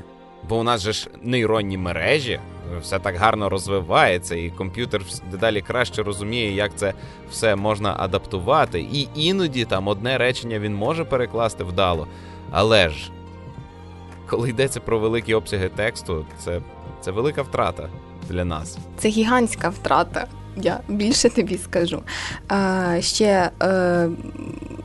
[0.48, 2.40] Бо у нас же ж нейронні мережі,
[2.80, 6.94] все так гарно розвивається, і комп'ютер дедалі краще розуміє, як це
[7.30, 8.80] все можна адаптувати.
[8.80, 12.06] І іноді там одне речення він може перекласти вдало.
[12.50, 13.10] Але ж,
[14.26, 16.60] коли йдеться про великі обсяги тексту, це,
[17.00, 17.88] це велика втрата
[18.30, 18.78] для нас.
[18.98, 20.26] Це гігантська втрата.
[20.56, 22.02] Я більше тобі скажу.
[22.48, 24.08] А, Ще е,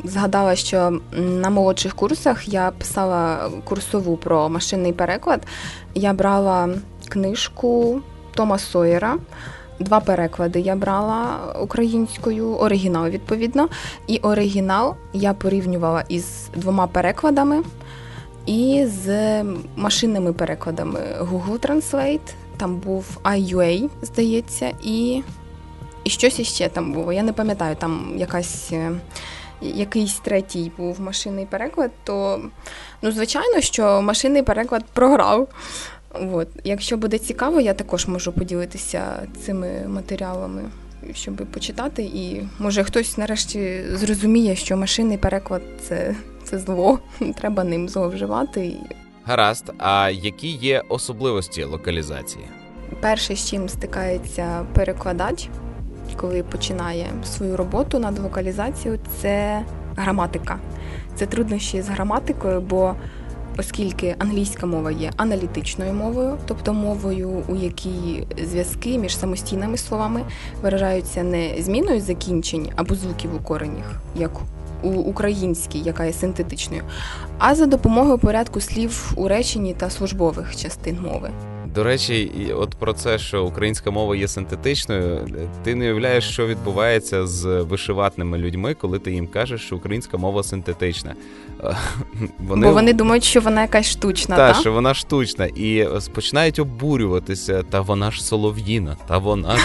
[0.03, 5.47] згадала, що на молодших курсах я писала курсову про машинний переклад.
[5.95, 6.69] Я брала
[7.09, 8.01] книжку
[8.33, 9.17] Тома Сойера.
[9.79, 13.69] Два переклади я брала українською, оригінал, відповідно.
[14.07, 17.63] І оригінал я порівнювала із двома перекладами
[18.45, 19.43] і з
[19.75, 22.33] машинними перекладами Google Translate.
[22.57, 25.23] Там був IUA, здається, і
[26.03, 27.13] і щось іще там було.
[27.13, 28.71] Я не пам'ятаю, там якась.
[28.71, 28.91] Е,
[29.61, 32.41] якийсь третій був машинний переклад, то
[33.01, 35.47] ну, звичайно, що машинний переклад програв.
[36.31, 36.47] От.
[36.63, 40.61] Якщо буде цікаво, я також можу поділитися цими матеріалами,
[41.13, 42.03] щоб почитати.
[42.03, 46.99] І може хтось нарешті зрозуміє, що машинний переклад це, це зло,
[47.39, 48.73] треба ним зловживати.
[49.27, 52.45] Гаразд, а які є особливості локалізації?
[53.01, 55.49] Перше, з чим стикається перекладач,
[56.15, 59.63] коли починає свою роботу над локалізацією, це
[59.95, 60.59] граматика.
[61.15, 62.95] Це труднощі з граматикою, бо
[63.57, 70.21] оскільки англійська мова є аналітичною мовою, тобто мовою, у якій зв'язки між самостійними словами
[70.61, 74.31] виражаються не зміною закінчень або звуків у коренях, як
[74.83, 76.83] українській, яка є синтетичною,
[77.37, 81.31] а за допомогою порядку слів у реченні та службових частин мови.
[81.77, 85.27] До речі, от про це, що українська мова є синтетичною,
[85.63, 90.43] ти не уявляєш, що відбувається з вишиватними людьми, коли ти їм кажеш, що українська мова
[90.43, 91.15] синтетична.
[92.39, 92.67] Вони...
[92.67, 94.35] Бо вони думають, що вона якась штучна.
[94.35, 94.59] Та, та?
[94.59, 99.63] що вона штучна, і починають обурюватися, та вона ж солов'їна, та вона ж.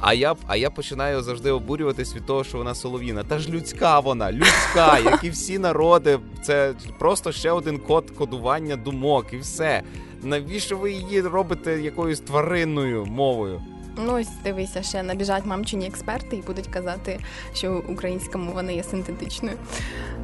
[0.00, 3.24] А я а я починаю завжди обурюватись від того, що вона солов'їна.
[3.24, 6.18] Та ж людська вона, людська, як і всі народи.
[6.42, 9.82] Це просто ще один код кодування думок, і все.
[10.22, 13.60] Навіщо ви її робите якоюсь тваринною мовою?
[13.96, 17.20] Ну, ось дивися, ще набіжать мамчині експерти і будуть казати,
[17.54, 19.56] що українська мова не є синтетичною.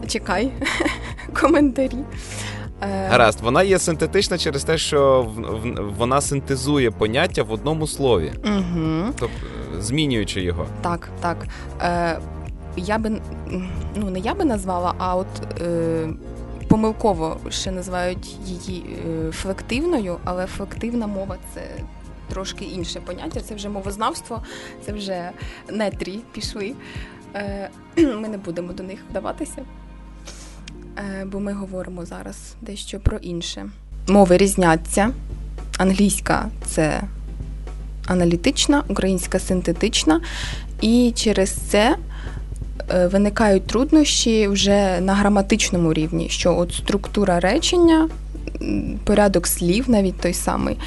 [0.06, 0.52] Чекай
[1.40, 1.96] коментарі.
[2.82, 5.30] Е, Гаразд, вона є синтетична через те, що
[5.98, 9.12] вона синтезує поняття в одному слові, Угу.
[9.18, 9.36] тобто
[9.80, 10.66] змінюючи його.
[10.82, 11.46] Так, так.
[11.82, 12.18] Е,
[12.76, 13.20] Я би
[13.96, 15.26] ну не я би назвала, а от.
[15.60, 16.08] Е,
[16.68, 21.60] Помилково ще називають її е, флективною, але флективна мова це
[22.30, 23.40] трошки інше поняття.
[23.40, 24.42] Це вже мовознавство,
[24.86, 25.30] це вже
[25.72, 26.74] нетрі пішли.
[27.34, 29.62] Е, ми не будемо до них вдаватися.
[30.98, 33.70] Е, бо ми говоримо зараз дещо про інше.
[34.08, 35.10] Мови різняться.
[35.78, 37.02] Англійська це
[38.06, 40.20] аналітична, українська синтетична,
[40.80, 41.96] і через це
[43.12, 48.08] виникають труднощі вже на граматичному рівні, що от структура речення,
[49.04, 50.78] порядок слів, навіть той самий,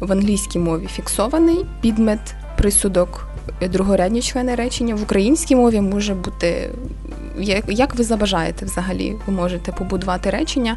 [0.00, 3.26] в англійській мові фіксований, підмет, присудок,
[3.60, 4.94] другорядні члени речення.
[4.94, 6.70] В українській мові може бути.
[7.68, 10.76] Як ви забажаєте взагалі, ви можете побудувати речення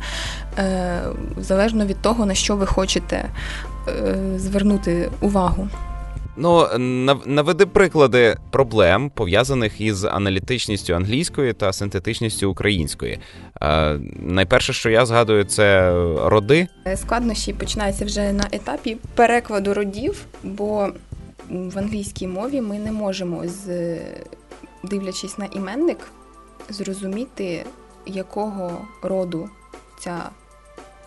[0.58, 1.02] е,
[1.38, 3.26] залежно від того, на що ви хочете
[3.88, 5.68] е, звернути увагу.
[6.42, 6.68] Ну,
[7.26, 13.20] наведи приклади проблем, пов'язаних із аналітичністю англійської та синтетичністю української.
[13.62, 15.92] Е, найперше, що я згадую, це
[16.26, 16.68] роди.
[16.96, 20.90] Складнощі починаються вже на етапі перекладу родів, бо
[21.50, 23.98] в англійській мові ми не можемо, з
[24.84, 25.98] дивлячись на іменник,
[26.70, 27.66] зрозуміти,
[28.06, 29.50] якого роду
[30.00, 30.30] ця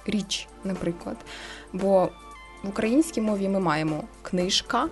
[0.07, 1.17] річ, наприклад.
[1.73, 2.09] Бо
[2.63, 4.89] в українській мові ми маємо книжка,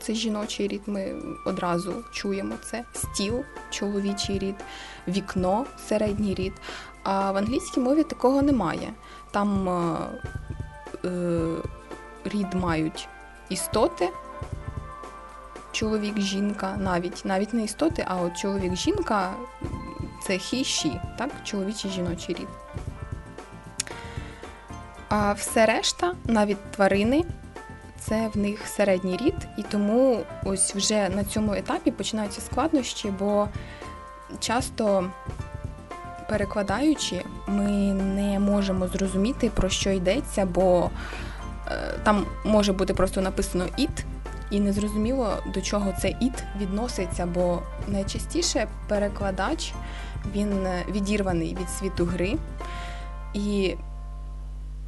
[0.00, 4.54] це жіночий рід, ми одразу чуємо це, стіл, чоловічий рід,
[5.08, 6.52] вікно, середній рід.
[7.02, 8.92] А в англійській мові такого немає.
[9.30, 11.56] Там е, е,
[12.24, 13.08] рід мають
[13.48, 14.10] істоти,
[15.72, 19.32] чоловік, жінка, навіть навіть не істоти, а от чоловік, жінка
[20.26, 22.48] це хі-ші, так, чоловічий жіночий рід.
[25.08, 27.24] А все решта, навіть тварини,
[28.00, 33.48] це в них середній рід, і тому ось вже на цьому етапі починаються складнощі, бо
[34.40, 35.10] часто
[36.28, 40.90] перекладаючи, ми не можемо зрозуміти, про що йдеться, бо
[41.66, 44.04] е, там може бути просто написано іт,
[44.50, 49.72] і незрозуміло, до чого це іт відноситься, бо найчастіше перекладач
[50.34, 52.36] він відірваний від світу гри.
[53.34, 53.76] І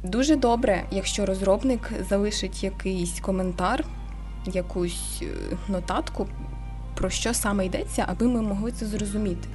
[0.03, 3.85] Дуже добре, якщо розробник залишить якийсь коментар,
[4.45, 5.25] якусь е,
[5.67, 6.27] нотатку,
[6.95, 9.47] про що саме йдеться, аби ми могли це зрозуміти.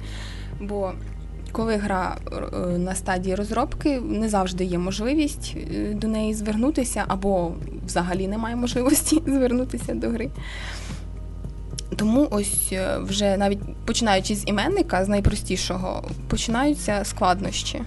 [0.61, 0.91] Бо
[1.51, 7.51] коли гра е, на стадії розробки, не завжди є можливість е, до неї звернутися, або
[7.85, 10.29] взагалі немає можливості звернутися до гри.
[11.95, 17.81] Тому ось вже навіть починаючи з іменника, з найпростішого, починаються складнощі.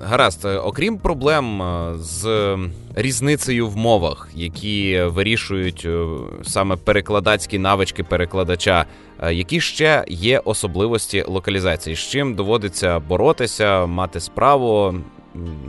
[0.00, 2.56] Гаразд, е, окрім проблем е, з
[2.94, 6.06] різницею в мовах, які вирішують е,
[6.42, 8.86] саме перекладацькі навички перекладача,
[9.30, 14.94] які ще є особливості локалізації, з чим доводиться боротися, мати справу,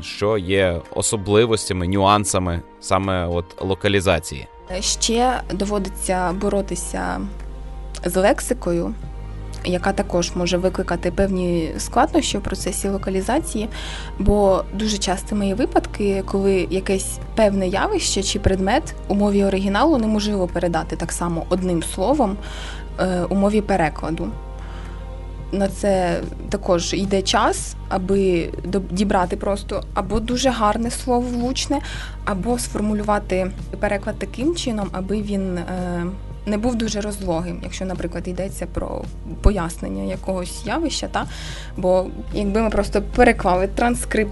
[0.02, 4.48] що є особливостями, нюансами саме от локалізації?
[4.80, 7.22] Ще доводиться боротися
[8.06, 8.94] з лексикою
[9.66, 13.70] яка також може викликати певні складнощі в процесі локалізації,
[14.20, 20.48] бо дуже часто є випадки, коли якесь певне явище чи предмет у мові оригіналу неможливо
[20.48, 22.38] передати так само одним словом
[23.00, 24.28] е, у мові перекладу.
[25.52, 28.50] На це також йде час, аби
[28.92, 31.80] дібрати просто або дуже гарне слово влучне,
[32.26, 36.06] або сформулювати переклад таким чином, аби він е,
[36.46, 39.02] не був дуже розлогим, якщо, наприклад, йдеться про
[39.42, 41.26] пояснення якогось явища, та
[41.78, 44.30] бо якби ми просто переклали транскрип...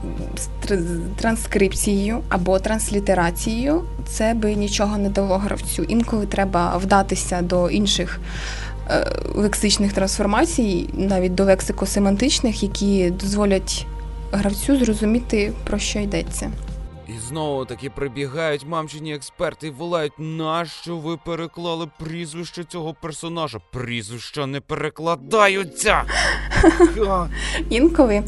[1.16, 5.84] транскрипцією або транслітерацією, це би нічого не дало гравцю.
[5.84, 8.20] Інколи треба вдатися до інших.
[8.90, 13.86] Е, лексичних трансформацій, навіть до лексико-семантичних, які дозволять
[14.32, 16.52] гравцю зрозуміти, про що йдеться.
[17.32, 23.60] Знову таки прибігають мамчині експерти і волають, нащо ви переклали прізвище цього персонажа?
[23.72, 26.04] Прізвища не перекладаються.
[27.70, 28.24] Інколи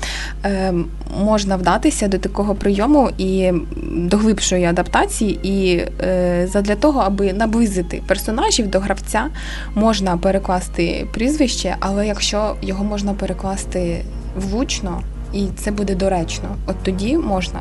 [0.45, 0.73] е,
[1.17, 3.51] можна вдатися до такого прийому і
[3.91, 9.29] до глибшої адаптації, і е, задля того, аби наблизити персонажів до гравця,
[9.75, 15.01] можна перекласти прізвище, але якщо його можна перекласти влучно,
[15.33, 17.59] і це буде доречно, от тоді можна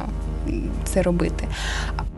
[0.84, 1.48] це робити.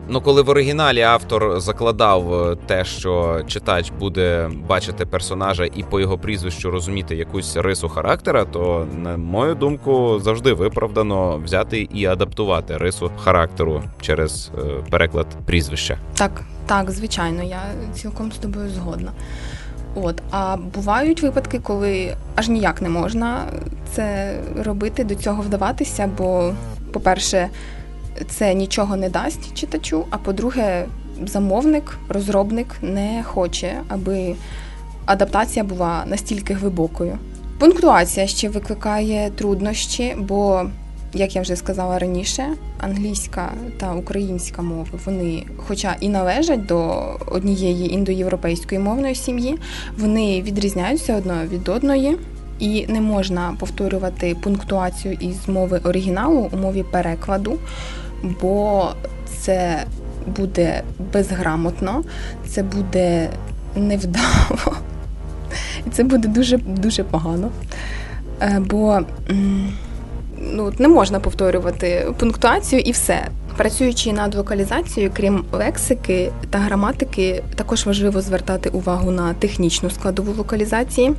[0.07, 5.99] Ну, коли в оригіналі автор закладав е, те, що читач буде бачити персонажа і по
[5.99, 12.77] його прізвищу розуміти якусь рису характера, то на мою думку завжди виправдано взяти і адаптувати
[12.77, 15.97] рису характеру через е, переклад прізвища.
[16.13, 17.61] Так, так, звичайно, я
[17.93, 19.11] цілком з тобою згодна.
[19.95, 23.43] От, а бувають випадки, коли аж ніяк не можна
[23.91, 26.53] це робити, до цього вдаватися, бо,
[26.91, 27.49] по-перше,
[28.29, 30.05] це нічого не дасть читачу.
[30.09, 30.85] А по-друге,
[31.25, 34.35] замовник, розробник не хоче, аби
[35.05, 37.17] адаптація була настільки глибокою.
[37.59, 40.65] Пунктуація ще викликає труднощі, бо
[41.13, 42.47] як я вже сказала раніше,
[42.79, 49.59] англійська та українська мови вони, хоча і належать до однієї індоєвропейської мовної сім'ї,
[49.97, 52.17] вони відрізняються одна від одної.
[52.59, 57.59] І не можна повторювати пунктуацію із мови оригіналу у мові перекладу,
[58.41, 58.89] бо
[59.37, 59.83] це
[60.27, 62.03] буде безграмотно,
[62.47, 63.29] це буде
[63.75, 64.75] невдало,
[65.87, 67.49] і це буде дуже дуже погано.
[68.41, 68.99] Е, бо
[70.39, 73.27] ну, не можна повторювати пунктуацію і все.
[73.57, 81.13] Працюючи над вокалізацією, крім лексики та граматики, також важливо звертати увагу на технічну складову вокалізації.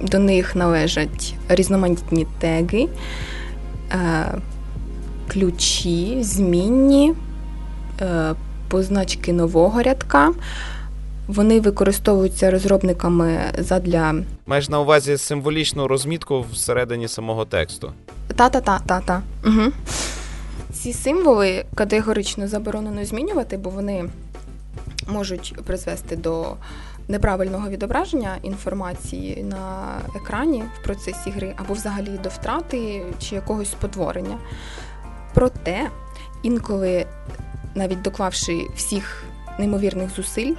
[0.00, 2.88] До них належать різноманітні теги,
[3.92, 3.98] е,
[5.32, 7.14] ключі, змінні,
[8.00, 8.34] е,
[8.68, 10.32] позначки нового рядка.
[11.28, 14.14] Вони використовуються розробниками задля.
[14.46, 17.92] Маєш на увазі символічну розмітку всередині самого тексту.
[18.36, 19.22] Та-та-та-та-та.
[19.46, 19.72] Угу.
[20.72, 24.04] Ці символи категорично заборонено змінювати, бо вони
[25.06, 26.46] можуть призвести до
[27.08, 34.38] неправильного відображення інформації на екрані в процесі гри, або взагалі до втрати чи якогось спотворення.
[35.36, 35.90] Проте,
[36.42, 37.06] інколи,
[37.74, 39.24] навіть доклавши всіх
[39.58, 40.54] неймовірних зусиль,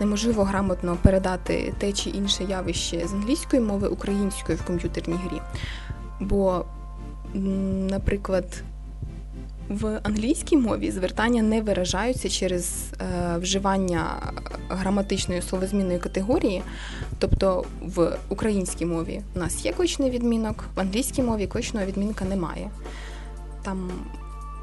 [0.00, 5.40] неможливо грамотно передати те чи інше явище з англійської мови українською в комп'ютерній грі.
[6.20, 6.64] Бо,
[7.90, 8.62] наприклад,
[9.68, 14.32] в англійській мові звертання не виражаються через е, вживання
[14.68, 16.62] граматичної словозмінної категорії.
[17.18, 22.70] Тобто в українській мові у нас є кличний відмінок, в англійській мові кличного відмінка немає.
[23.62, 23.90] Там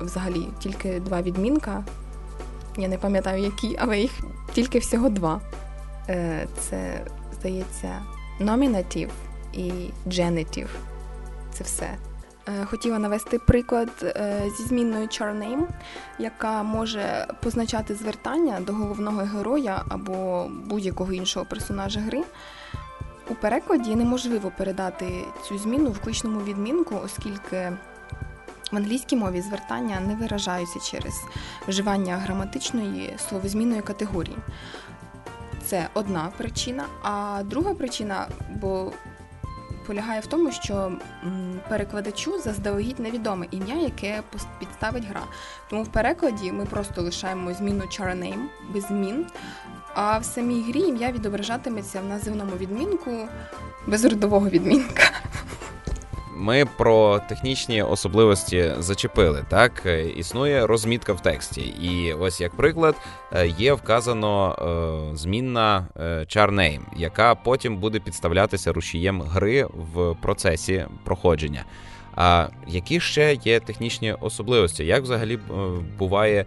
[0.02, 1.84] взагалі тільки два відмінка.
[2.78, 4.12] Я не пам'ятаю, які, але їх
[4.54, 5.42] тільки всього два.
[6.10, 7.06] Е, це,
[7.40, 8.02] здається,
[8.40, 9.12] номінатив
[9.54, 9.72] і
[10.08, 10.70] genitive.
[11.52, 11.98] Це все.
[12.48, 15.68] Е, хотіла навести приклад е, зі змінною charname,
[16.20, 22.24] яка може позначати звертання до головного героя або будь-якого іншого персонажа гри.
[23.30, 25.06] У перекладі неможливо передати
[25.48, 27.72] цю зміну в кличному відмінку, оскільки
[28.72, 31.14] в англійській мові звертання не виражаються через
[31.68, 34.38] вживання граматичної словозмінної категорії.
[35.66, 36.86] Це одна причина.
[37.02, 38.92] А друга причина, бо
[39.88, 40.92] полягає в тому, що
[41.70, 44.24] перекладачу заздалегідь невідоме ім'я, яке
[44.60, 45.22] підставить гра.
[45.70, 49.26] Тому в перекладі ми просто лишаємо зміну charname без змін.
[49.94, 53.28] А в самій грі ім'я відображатиметься в називному відмінку
[53.88, 55.04] без родового відмінка.
[56.42, 59.46] Ми про технічні особливості зачепили.
[59.50, 59.86] Так
[60.18, 62.96] існує розмітка в тексті, і ось як приклад
[63.34, 64.56] е, є вказано
[65.14, 66.26] е, змінна е,
[66.98, 71.64] яка потім буде підставлятися рушієм гри в процесі проходження.
[72.16, 74.86] А які ще є технічні особливості?
[74.86, 75.40] Як взагалі
[75.98, 76.46] буває Е,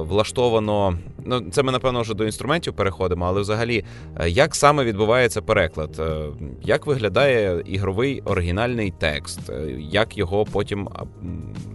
[0.00, 0.98] влаштовано.
[1.24, 3.84] Ну, це ми напевно вже до інструментів переходимо, але взагалі,
[4.20, 5.90] е, як саме відбувається переклад?
[6.00, 6.26] Е,
[6.62, 9.40] як виглядає ігровий оригінальний текст?
[9.78, 10.88] Як його потім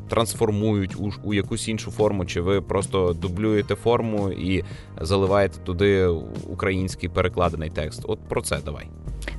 [0.09, 2.25] трансформують у, у якусь іншу форму?
[2.25, 4.63] Чи ви просто дублюєте форму і
[5.01, 6.07] заливаєте туди
[6.47, 8.01] український перекладений текст?
[8.07, 8.88] От про це давай.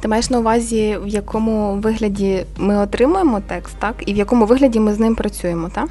[0.00, 4.02] Ти маєш на увазі, в якому вигляді ми отримуємо текст, так?
[4.06, 5.88] І в якому вигляді ми з ним працюємо, так?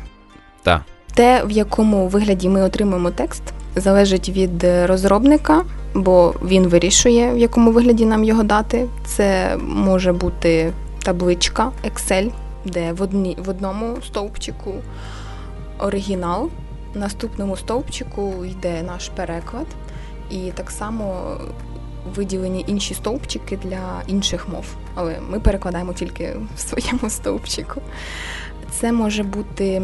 [0.63, 0.81] Так.
[1.15, 3.43] Те, в якому вигляді ми отримаємо текст,
[3.75, 5.63] залежить від розробника,
[5.93, 8.87] бо він вирішує, в якому вигляді нам його дати.
[9.05, 12.31] Це може бути табличка Excel,
[12.65, 14.73] де в одні, в одному стовпчику
[15.79, 16.49] оригінал,
[16.93, 19.67] в наступному стовпчику йде наш переклад,
[20.29, 21.37] і так само
[22.15, 24.65] виділені інші стовпчики для інших мов.
[24.95, 27.81] Але ми перекладаємо тільки в своєму стовпчику.
[28.71, 29.81] Це може бути.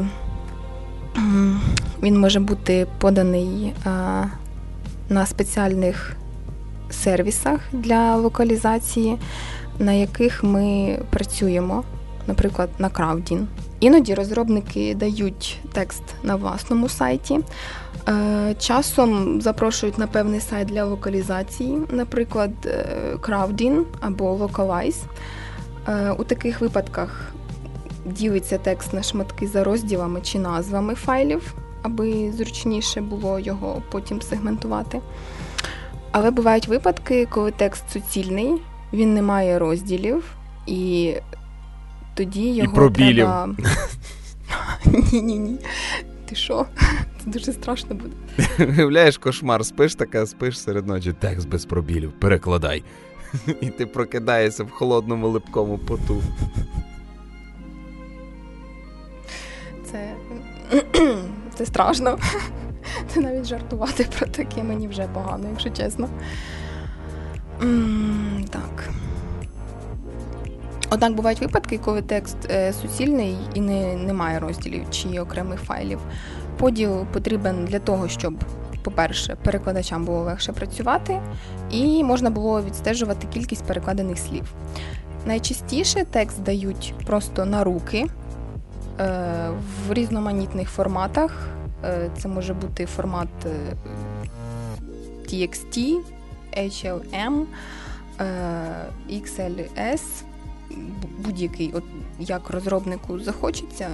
[2.03, 3.73] Він може бути поданий
[5.09, 6.15] на спеціальних
[6.89, 9.17] сервісах для локалізації,
[9.79, 11.83] на яких ми працюємо,
[12.27, 13.45] наприклад, на Crowdin.
[13.79, 17.39] Іноді розробники дають текст на власному сайті.
[18.09, 22.85] Е, часом запрошують на певний сайт для локалізації, наприклад, е,
[23.15, 25.03] Crowdin або Localize.
[25.87, 27.31] Е, у таких випадках
[28.05, 35.01] ділиться текст на шматки за розділами чи назвами файлів, аби зручніше було його потім сегментувати.
[36.11, 38.53] Але бувають випадки, коли текст суцільний,
[38.93, 40.23] він не має розділів,
[40.67, 41.13] і
[42.13, 43.15] тоді його і пробілів.
[43.15, 43.49] треба...
[44.85, 45.57] Ні-ні ні.
[46.25, 46.65] Ти що?
[47.23, 48.13] Це дуже страшно буде.
[48.59, 52.83] Уявляєш, кошмар, спиш така, спиш серед ночі, текст без пробілів, перекладай.
[53.61, 56.21] І ти прокидаєшся в холодному липкому поту.
[61.55, 62.17] Це страшно.
[63.07, 66.09] Це навіть жартувати про таке мені вже погано, якщо чесно.
[68.49, 68.89] Так.
[70.89, 75.99] Однак бувають випадки, коли текст е, суцільний і не, немає розділів чи окремих файлів.
[76.57, 78.33] Поділ потрібен для того, щоб,
[78.83, 81.21] по-перше, перекладачам було легше працювати,
[81.69, 84.53] і можна було відстежувати кількість перекладених слів.
[85.25, 88.07] Найчастіше текст дають просто на руки
[89.87, 91.47] в різноманітних форматах.
[91.83, 93.29] Е, це може бути формат
[95.25, 95.97] TXT,
[96.57, 97.43] HLM,
[99.09, 100.01] XLS,
[101.19, 101.83] будь-який, от
[102.19, 103.89] як розробнику захочеться,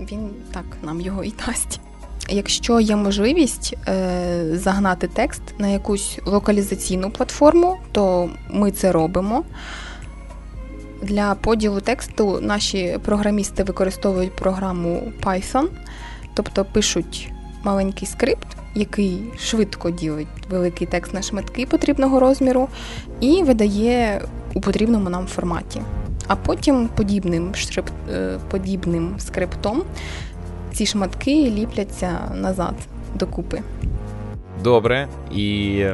[0.00, 1.80] він так нам його і дасть.
[2.28, 9.44] Якщо є можливість е, загнати текст на якусь локалізаційну платформу, то ми це робимо.
[11.02, 15.66] Для поділу тексту наші програмісти використовують програму Python,
[16.34, 17.32] тобто пишуть
[17.64, 22.68] маленький скрипт, який швидко ділить великий текст на шматки потрібного розміру
[23.20, 24.22] і видає
[24.54, 25.82] у потрібному нам форматі.
[26.26, 29.82] А потім подібним шрифт, е, подібним скриптом
[30.72, 32.74] ці шматки ліпляться назад
[33.14, 33.62] докупи.
[34.64, 35.84] Добре, і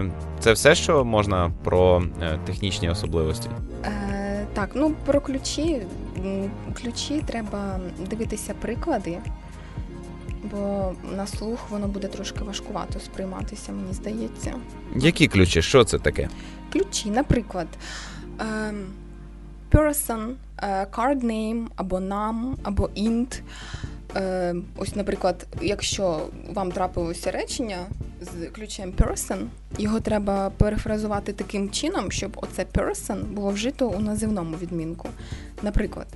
[0.41, 3.49] це все, що можна про е, технічні особливості.
[4.57, 5.83] Так, ну про ключі.
[6.83, 7.81] Ключі треба
[8.11, 9.19] дивитися приклади,
[10.51, 14.55] бо на слух воно буде трошки важкувато сприйматися, мені здається.
[14.95, 15.63] Які ключі?
[15.63, 16.29] Що це таке?
[16.73, 17.67] Ключі, наприклад,
[18.39, 18.87] ем,
[19.71, 23.41] person, е, card name, або нам, або int.
[24.17, 26.21] Е, ось, наприклад, якщо
[26.53, 27.87] вам трапилося речення
[28.21, 29.47] з ключем person,
[29.79, 35.09] його треба перефразувати таким чином, щоб оце person було вжито у називному відмінку.
[35.63, 36.07] Наприклад,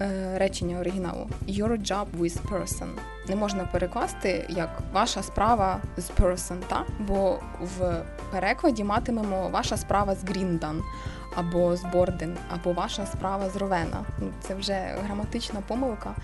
[0.00, 2.88] е, речення оригіналу Your job with person
[3.28, 6.84] не можна перекласти як ваша справа з person, та?
[7.00, 10.82] бо в перекладі матимемо ваша справа з Гріндан
[11.38, 14.04] або з Борден, або ваша справа з Ровена.
[14.20, 16.14] Ну, Це вже граматична помилка,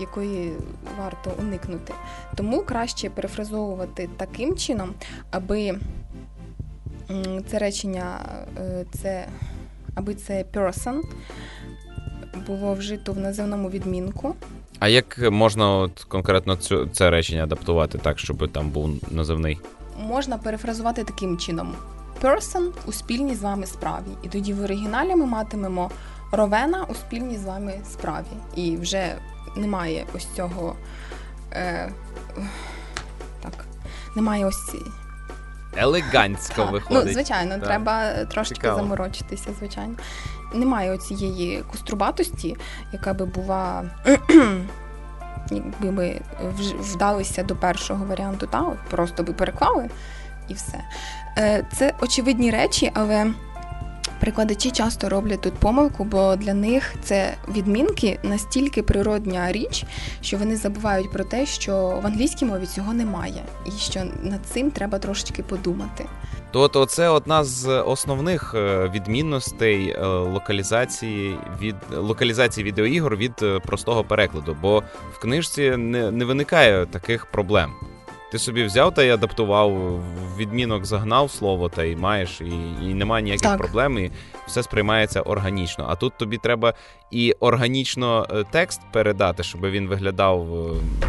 [0.00, 0.52] якої
[0.98, 1.94] варто уникнути.
[2.34, 4.94] Тому краще перефразовувати таким чином,
[5.30, 5.78] аби
[7.50, 8.18] це речення,
[8.58, 9.26] е, це
[9.94, 11.02] аби це person
[12.46, 14.34] було вжито в називному відмінку.
[14.78, 19.58] А як можна от конкретно цю це речення адаптувати так, щоб там був називний?
[19.98, 21.74] Можна перефразувати таким чином:
[22.22, 24.16] person у спільній з вами справі.
[24.22, 25.90] І тоді в оригіналі ми матимемо
[26.32, 28.26] ровена у спільній з вами справі.
[28.54, 29.14] І вже
[29.56, 30.76] немає ось цього.
[31.52, 31.92] Е,
[33.42, 33.64] Так,
[34.16, 34.90] немає ось цієї.
[35.76, 36.72] Елегантсько так.
[36.72, 37.04] виходить.
[37.06, 37.64] Ну, звичайно, так.
[37.64, 38.76] треба трошки Цікаво.
[38.76, 39.94] заморочитися, звичайно.
[40.54, 42.56] Немає оцієї кострубатості,
[42.92, 43.84] яка би була.
[45.50, 46.20] Якби ми
[46.80, 49.90] вдалися до першого варіанту, та просто би переклали
[50.48, 50.84] і все.
[51.38, 53.32] Е, Це очевидні речі, але
[54.20, 59.84] перекладачі часто роблять тут помилку, бо для них це відмінки настільки природня річ,
[60.20, 64.70] що вони забувають про те, що в англійській мові цього немає, і що над цим
[64.70, 66.06] треба трошечки подумати.
[66.50, 74.56] То це одна з основних е, відмінностей е, локалізації від локалізації відеоігор від простого перекладу,
[74.62, 74.82] бо
[75.12, 77.72] в книжці не, не виникає таких проблем.
[78.32, 82.94] Ти собі взяв та й адаптував, в відмінок загнав слово та й маєш, і і
[82.94, 83.58] немає ніяких так.
[83.58, 84.10] проблем, і
[84.46, 85.86] все сприймається органічно.
[85.88, 86.74] А тут тобі треба
[87.10, 90.46] і органічно текст передати, щоб він виглядав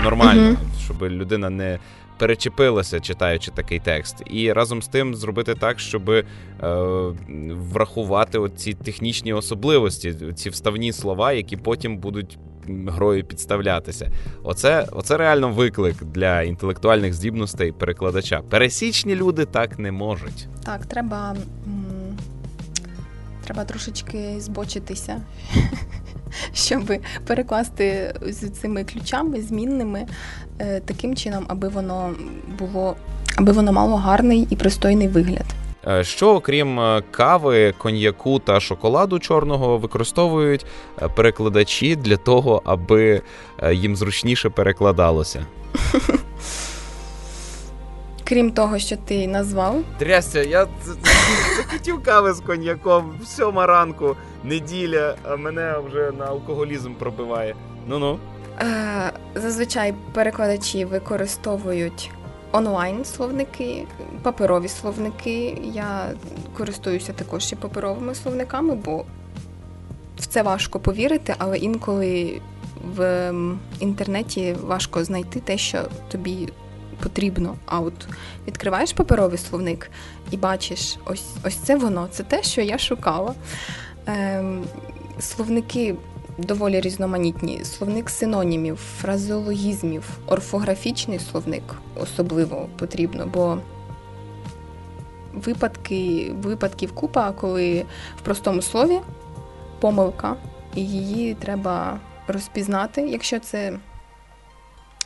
[0.03, 0.55] нормально, uh
[0.85, 1.79] щоб людина не
[2.17, 6.23] перечепилася, читаючи такий текст, і разом з тим зробити так, щоб е,
[7.49, 12.37] врахувати ці технічні особливості, ці вставні слова, які потім будуть
[12.87, 14.11] грою підставлятися.
[14.43, 18.41] Оце, Оце реально виклик для інтелектуальних здібностей перекладача.
[18.49, 20.47] Пересічні люди так не можуть.
[20.65, 21.35] Так, треба.
[23.43, 25.21] Треба трошечки збочитися,
[26.53, 26.93] щоб
[27.27, 30.05] перекласти з цими ключами змінними
[30.59, 32.15] е, таким чином, аби воно
[32.59, 32.95] було,
[33.35, 35.45] аби воно мало гарний і пристойний вигляд.
[35.87, 40.65] Е, що, окрім е, кави, коньяку та шоколаду чорного, використовують
[41.15, 43.21] перекладачі для того, аби
[43.71, 45.45] їм зручніше перекладалося?
[48.23, 49.83] Крім того, що ти назвав.
[49.97, 50.67] Трясся, я
[51.57, 57.55] захотів кави з коньяком, сьома ранку, неділя, а мене вже на алкоголізм пробиває.
[57.87, 58.19] Ну-ну.
[58.61, 62.11] Е, зазвичай перекладачі використовують
[62.51, 63.87] онлайн словники,
[64.23, 65.61] паперові словники.
[65.73, 66.11] Я
[66.57, 69.05] користуюся також ще паперовими словниками, бо
[70.17, 72.41] в це важко повірити, але інколи
[72.95, 73.33] в
[73.79, 76.49] інтернеті важко знайти те, що тобі
[77.03, 77.55] потрібно.
[77.65, 78.07] А от
[78.47, 79.89] відкриваєш паперовий словник
[80.31, 83.33] і бачиш, ось ось це воно, це те, що я шукала.
[84.05, 84.63] Ем,
[85.19, 85.95] Словники
[86.37, 87.63] доволі різноманітні.
[87.63, 91.63] Словник синонімів, фразеологізмів, орфографічний словник
[91.95, 93.57] особливо потрібно, бо
[95.33, 97.85] випадки, випадків купа, коли
[98.17, 98.99] в простому слові
[99.79, 100.35] помилка,
[100.75, 103.79] і її треба розпізнати, якщо це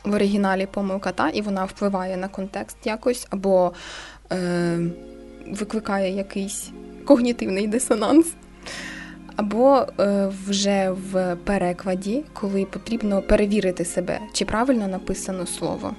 [0.04, 3.72] в оригіналі помилка, та, і вона впливає на контекст якось, або
[4.32, 4.78] е,
[5.46, 6.70] викликає якийсь
[7.04, 8.26] когнітивний дисонанс.
[9.36, 15.94] Або е, вже в перекладі, коли потрібно перевірити себе, чи правильно написано слово.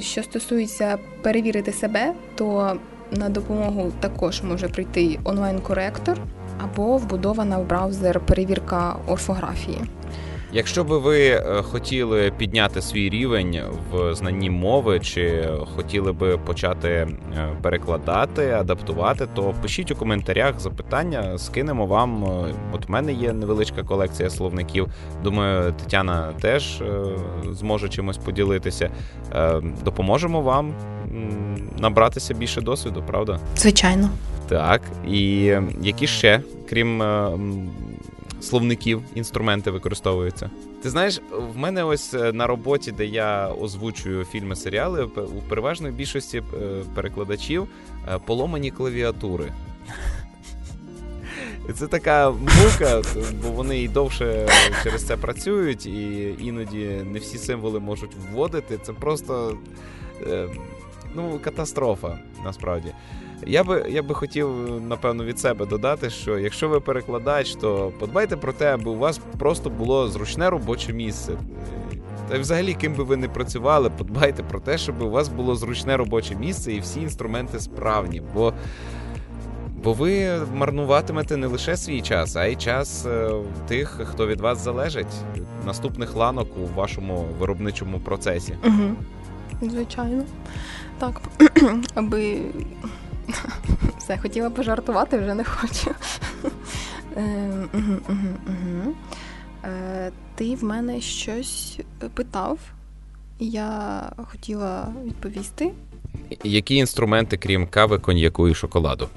[0.00, 2.76] Що стосується перевірити себе, то
[3.10, 6.18] на допомогу також може прийти онлайн-коректор
[6.64, 9.80] або вбудована в браузер перевірка орфографії.
[10.54, 16.88] Якщо би ви е, хотіли підняти свій рівень в знанні мови, чи хотіли би почати
[16.88, 17.08] е,
[17.62, 22.24] перекладати, адаптувати, то пишіть у коментарях запитання, скинемо вам.
[22.24, 24.88] Е, от в мене є невеличка колекція словників.
[25.22, 26.82] Думаю, Тетяна теж
[27.50, 28.90] зможе чимось поділитися.
[29.84, 30.74] Допоможемо вам
[31.78, 33.40] набратися більше досвіду, правда?
[33.56, 34.10] Звичайно.
[34.48, 37.02] Так, і які ще, крім
[38.42, 40.50] словників, інструменти використовуються.
[40.82, 45.94] Ти знаєш, в мене ось е, на роботі, де я озвучую фільми, серіали, у переважної
[45.94, 47.68] більшості е, перекладачів
[48.08, 49.52] е, поломані клавіатури.
[51.74, 53.02] Це така мука,
[53.42, 54.48] бо вони і довше
[54.82, 58.78] через це працюють, і іноді не всі символи можуть вводити.
[58.82, 59.58] Це просто
[61.14, 62.92] ну, катастрофа насправді.
[63.46, 64.48] Я би я би хотів,
[64.88, 69.20] напевно, від себе додати, що якщо ви перекладач, то подбайте про те, аби у вас
[69.38, 71.32] просто було зручне робоче місце.
[72.28, 75.96] Та взагалі, ким би ви не працювали, подбайте про те, щоб у вас було зручне
[75.96, 78.22] робоче місце і всі інструменти справні.
[78.34, 78.54] Бо
[79.84, 83.30] бо ви марнуватимете не лише свій час, а й час е,
[83.68, 85.06] тих, хто від вас залежить,
[85.66, 88.54] наступних ланок у вашому виробничому процесі.
[88.64, 88.94] Угу.
[89.70, 90.24] Звичайно.
[90.98, 91.20] Так,
[91.94, 92.40] аби
[93.98, 95.90] все, хотіла пожартувати, вже не хочу.
[97.16, 97.68] Ем,
[99.64, 101.80] е, ти в мене щось
[102.14, 102.58] питав,
[103.38, 105.70] я хотіла відповісти.
[106.44, 109.08] Які інструменти, крім кави, коньяку і шоколаду?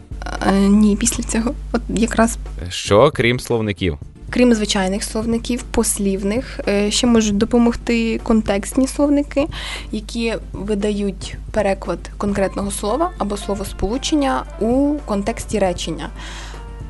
[0.48, 1.54] Е, ні, після цього.
[1.72, 2.38] От якраз.
[2.70, 3.98] Що, крім словників?
[4.36, 9.48] Крім звичайних словників, послівних, е, ще можуть допомогти контекстні словники,
[9.92, 16.10] які видають переклад конкретного слова або словосполучення у контексті речення.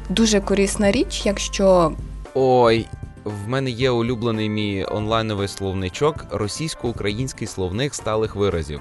[0.09, 1.91] Дуже корисна річ, якщо.
[2.33, 2.87] Ой,
[3.23, 8.79] в мене є улюблений мій онлайновий словничок російсько-український словник сталих виразів.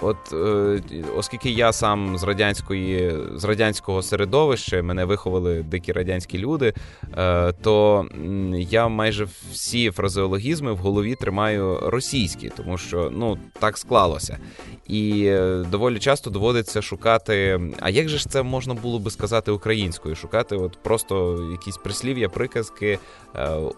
[0.00, 0.80] От е,
[1.16, 6.72] оскільки я сам з радянської з радянського середовища, мене виховали дикі радянські люди,
[7.16, 8.06] е, то
[8.54, 14.38] я майже всі фразеологізми в голові тримаю російські, тому що ну так склалося.
[14.86, 17.60] І е, доволі часто доводиться шукати.
[17.80, 20.14] А як же ж це можна було би сказати українською?
[20.14, 22.98] Шукати от просто якісь прислів'я, приказки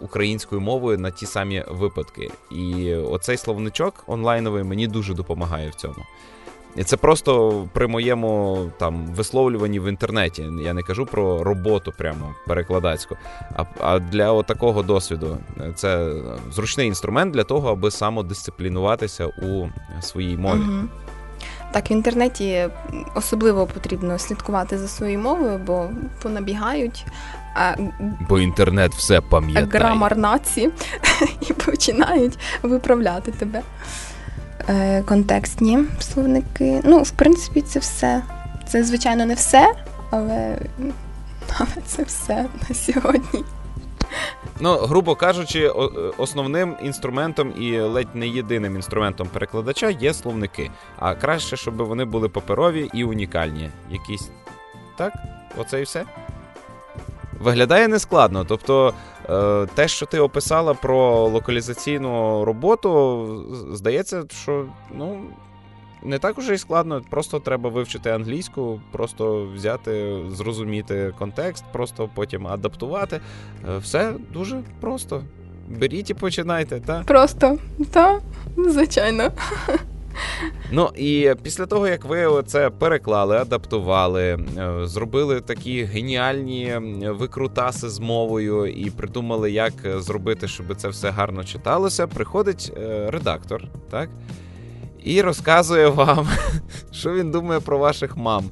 [0.01, 2.31] українською мовою на ті самі випадки.
[2.51, 6.05] І оцей словничок онлайновий мені дуже допомагає в цьому.
[6.77, 10.47] І це просто при моєму там висловлюванні в інтернеті.
[10.64, 13.16] Я не кажу про роботу прямо перекладацьку.
[13.57, 15.39] А а для такого досвіду
[15.75, 16.12] це
[16.53, 19.68] зручний інструмент для того, аби самодисциплінуватися у
[20.01, 20.61] своїй мові.
[20.61, 20.89] Угу.
[21.73, 22.68] Так, в інтернеті
[23.14, 25.91] особливо потрібно слідкувати за своєю мовою, бо
[26.23, 27.07] понабігають.
[27.55, 27.75] А,
[28.29, 29.66] Бо інтернет все пам'ятає.
[29.66, 30.71] Грамар наці
[31.41, 33.62] і починають виправляти тебе.
[34.69, 36.81] Е, контекстні словники.
[36.85, 38.23] Ну, в принципі, це все.
[38.67, 39.75] Це, звичайно, не все,
[40.11, 40.59] але,
[41.59, 43.45] але це все на сьогодні.
[44.61, 45.69] Ну, грубо кажучи,
[46.19, 50.71] основним інструментом і ледь не єдиним інструментом перекладача є словники.
[50.99, 53.71] А краще, щоб вони були паперові і унікальні.
[53.91, 54.31] Якісь.
[54.97, 55.13] Так?
[55.57, 56.05] Оце і все.
[57.41, 58.45] Виглядає нескладно.
[58.45, 58.95] Тобто,
[59.30, 63.26] е, те, що ти описала про локалізаційну роботу,
[63.72, 65.20] здається, що ну.
[66.03, 72.47] Не так уже і складно, просто треба вивчити англійську, просто взяти, зрозуміти контекст, просто потім
[72.47, 73.20] адаптувати.
[73.68, 75.22] Е, все дуже просто.
[75.68, 77.05] Беріть і починайте, так?
[77.07, 77.59] Просто,
[77.91, 78.22] так,
[78.57, 79.30] звичайно.
[80.71, 84.39] Ну і після того, як ви це переклали, адаптували, е,
[84.87, 86.75] зробили такі геніальні
[87.09, 93.65] викрутаси з мовою і придумали, як зробити, щоб це все гарно читалося, приходить е, редактор,
[93.91, 94.11] так?
[95.05, 96.29] І розказує вам,
[96.93, 98.45] що він думає про ваших мам.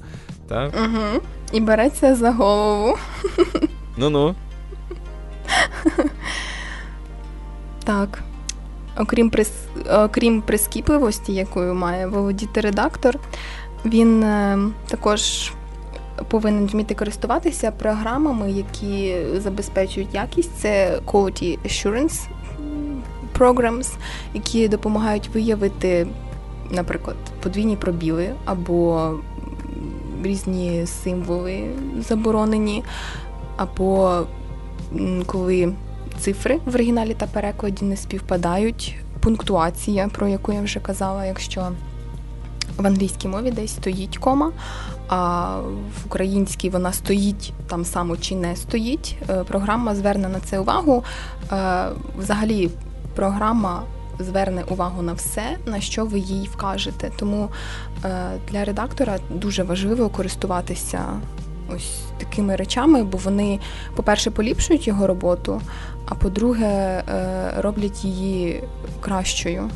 [0.47, 0.73] Так?
[0.85, 1.21] Угу.
[1.51, 2.97] І береться за голову.
[3.97, 4.35] Ну-ну.
[7.83, 8.23] Так.
[8.99, 9.51] Окрім прис...
[9.91, 13.19] окрім прискіпливості, якою має володіти редактор,
[13.85, 15.51] він е, також
[16.27, 20.51] повинен вміти користуватися програмами, які забезпечують якість.
[20.57, 22.27] Це Quality Assurance
[23.39, 23.93] Programs,
[24.33, 26.07] які допомагають виявити,
[26.71, 29.11] наприклад, подвійні пробіли або
[30.23, 31.63] різні символи
[31.99, 32.83] заборонені,
[33.57, 34.21] або
[35.25, 35.73] коли
[36.19, 38.95] цифри в оригіналі та перекладі не співпадають.
[39.19, 41.71] Пунктуація, про яку я вже казала, якщо
[42.77, 44.51] в англійській мові десь стоїть кома,
[45.07, 49.15] а в українській вона стоїть там само чи не стоїть.
[49.29, 51.03] Е, програма зверне на це увагу.
[51.51, 51.85] Е,
[52.17, 52.69] взагалі,
[53.15, 53.83] програма
[54.19, 57.11] зверне увагу на все, на що ви їй вкажете.
[57.15, 57.49] Тому
[58.05, 61.05] е, для редактора дуже важливо користуватися
[61.75, 63.59] ось такими речами, бо вони,
[63.95, 65.61] по-перше, поліпшують його роботу,
[66.05, 68.63] а по-друге, е, роблять її
[69.01, 69.69] кращою,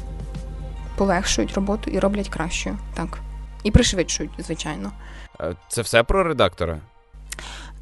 [0.96, 2.78] полегшують роботу і роблять кращою.
[2.94, 3.20] Так.
[3.64, 4.92] І пришвидшують, звичайно.
[5.42, 6.80] Е, це все про редактора?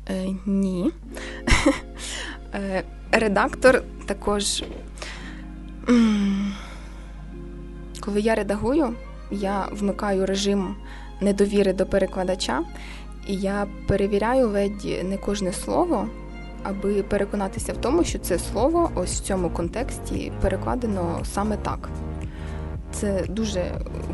[0.10, 0.92] Е, Ні.
[2.54, 4.64] Е, Редактор також.
[8.00, 8.96] Коли я редагую,
[9.32, 10.76] я вмикаю режим
[11.22, 12.64] недовіри до перекладача,
[13.32, 16.08] і я перевіряю ледь не кожне слово,
[16.64, 21.90] аби переконатися в тому, що це слово ось в цьому контексті перекладено саме так.
[22.92, 23.64] Це дуже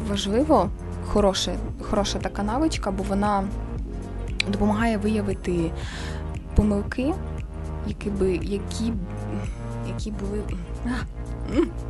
[0.10, 0.70] важливо,
[1.08, 1.52] хороша,
[1.82, 3.48] хороша така навичка, бо вона
[4.48, 5.72] допомагає виявити
[6.56, 7.14] помилки,
[7.88, 8.94] які би які,
[9.88, 10.42] які були.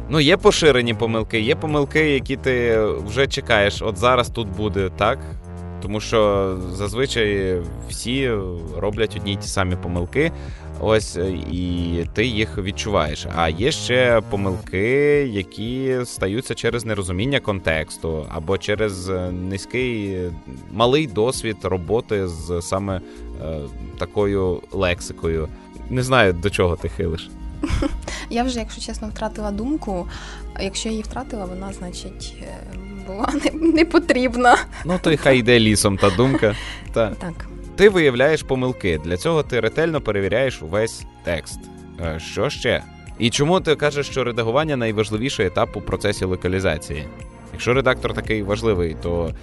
[0.10, 3.82] Ну, є поширені помилки, є помилки, які ти вже чекаєш.
[3.82, 5.20] От зараз тут буде, так?
[5.82, 8.32] Тому що зазвичай всі
[8.78, 10.32] роблять одні й ті самі помилки.
[10.80, 11.16] Ось
[11.52, 13.28] і ти їх відчуваєш.
[13.36, 14.88] А є ще помилки,
[15.32, 20.18] які стаються через нерозуміння контексту, або через низький
[20.72, 23.02] малий досвід роботи з саме
[23.44, 23.60] е,
[23.98, 25.48] такою лексикою.
[25.90, 27.30] Не знаю, до чого ти хилиш.
[28.30, 30.08] Я вже, якщо чесно, втратила думку.
[30.60, 32.78] Якщо я її втратила, вона, значить, е,
[33.08, 34.58] була не, не потрібна.
[34.86, 36.56] Ну, то й хай йде лісом та думка.
[36.94, 37.10] Та.
[37.10, 37.48] Так.
[37.76, 39.00] Ти виявляєш помилки.
[39.06, 41.60] Для цього ти ретельно перевіряєш увесь текст.
[42.06, 42.84] Е, що ще?
[43.20, 47.08] І чому ти кажеш, що редагування найважливіший етап у процесі локалізації?
[47.54, 49.34] Якщо редактор такий важливий, то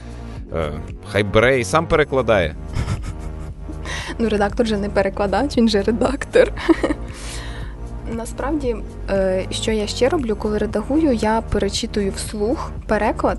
[0.53, 0.73] е,
[1.13, 2.57] хай бере і сам перекладає.
[4.19, 6.53] Ну, редактор же не перекладач, він же редактор.
[8.15, 8.77] Насправді,
[9.11, 13.39] е, що я ще роблю, коли редагую, я перечитую вслух переклад,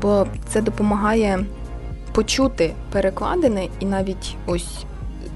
[0.00, 1.44] бо це допомагає
[2.12, 4.84] почути перекладини, і навіть ось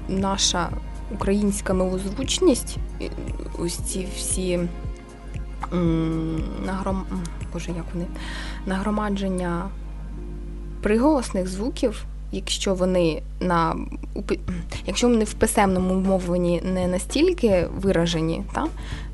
[0.09, 0.69] наша
[1.13, 2.77] українська милозвучність,
[3.59, 4.59] ось ці всі
[6.65, 7.03] нагром...
[7.53, 8.05] Боже, як вони
[8.65, 9.69] нагромадження
[10.81, 13.75] приголосних звуків якщо вони на
[14.85, 18.67] якщо вони в писемному мовленні не настільки виражені, та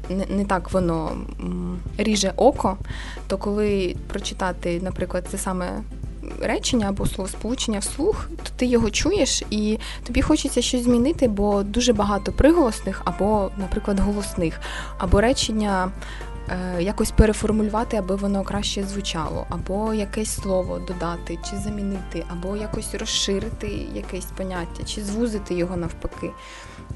[0.10, 1.12] не, не так воно
[1.98, 2.78] ріже око,
[3.28, 5.82] то коли прочитати, наприклад, це саме
[6.42, 11.94] речення або словосполучення вслух, то ти його чуєш і тобі хочеться щось змінити, бо дуже
[11.94, 14.60] багато приголосних або, наприклад, голосних,
[14.98, 15.92] або речення
[16.80, 23.68] якось переформулювати, аби воно краще звучало, або якесь слово додати, чи замінити, або якось розширити
[23.94, 26.32] якесь поняття, чи звузити його навпаки.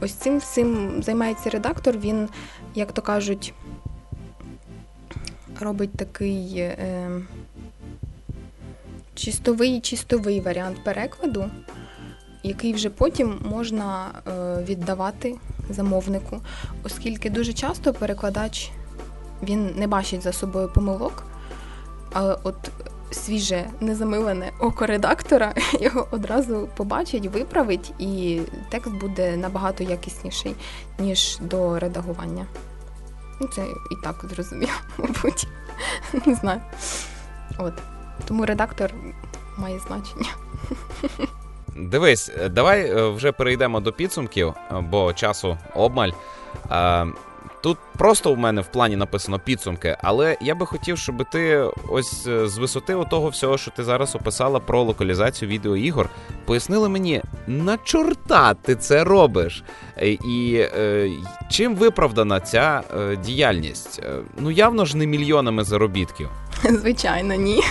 [0.01, 2.29] Ось цим всім займається редактор, він,
[2.75, 3.53] як то кажуть,
[5.59, 7.09] робить такий е,
[9.15, 11.49] чистовий чистовий варіант перекладу,
[12.43, 15.35] який вже потім можна е, віддавати
[15.69, 16.41] замовнику,
[16.83, 18.71] оскільки дуже часто перекладач
[19.43, 21.23] він не бачить за собою помилок,
[22.13, 22.71] але от
[23.11, 30.55] свіже незамилене око редактора його одразу побачить, виправить, і текст буде набагато якісніший,
[30.99, 32.45] ніж до редагування.
[33.41, 35.47] Ну, це і так зрозуміло, мабуть.
[36.25, 36.61] Не знаю.
[37.57, 37.73] От.
[38.25, 38.93] Тому редактор
[39.57, 40.29] має значення.
[41.75, 46.11] Дивись, давай е, вже перейдемо до підсумків, бо часу обмаль.
[47.62, 51.57] Тут просто у мене в плані написано підсумки, але я би хотів, щоб ти
[51.89, 56.09] ось е, з висоти того всього, що ти зараз описала про локалізацію відеоігор,
[56.45, 59.64] пояснила мені, на чорта ти це робиш,
[59.97, 61.09] е, і е,
[61.49, 63.99] чим виправдана ця е, діяльність?
[64.03, 66.30] Е, ну явно ж не мільйонами заробітків.
[66.64, 67.62] Звичайно, ні.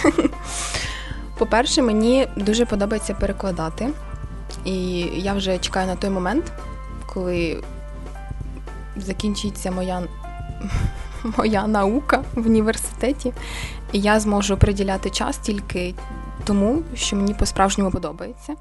[1.38, 3.88] По-перше, мені дуже подобається перекладати,
[4.64, 6.52] і я вже чекаю на той момент,
[7.06, 7.62] коли
[9.02, 10.02] закінчиться моя
[11.36, 13.32] моя наука в університеті,
[13.92, 15.94] і я зможу приділяти час тільки
[16.44, 18.54] тому, що мені по-справжньому подобається.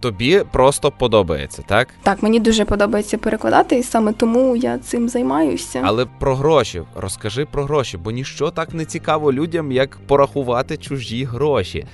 [0.00, 1.88] Тобі просто подобається, так?
[2.02, 5.82] Так, мені дуже подобається перекладати, і саме тому я цим займаюся.
[5.84, 11.24] Але про гроші розкажи про гроші, бо ніщо так не цікаво людям, як порахувати чужі
[11.24, 11.86] гроші.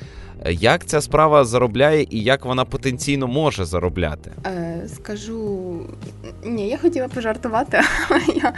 [0.47, 4.33] Як ця справа заробляє і як вона потенційно може заробляти?
[4.47, 5.71] Е, Скажу
[6.45, 7.81] ні, я хотіла пожартувати.
[8.35, 8.53] я...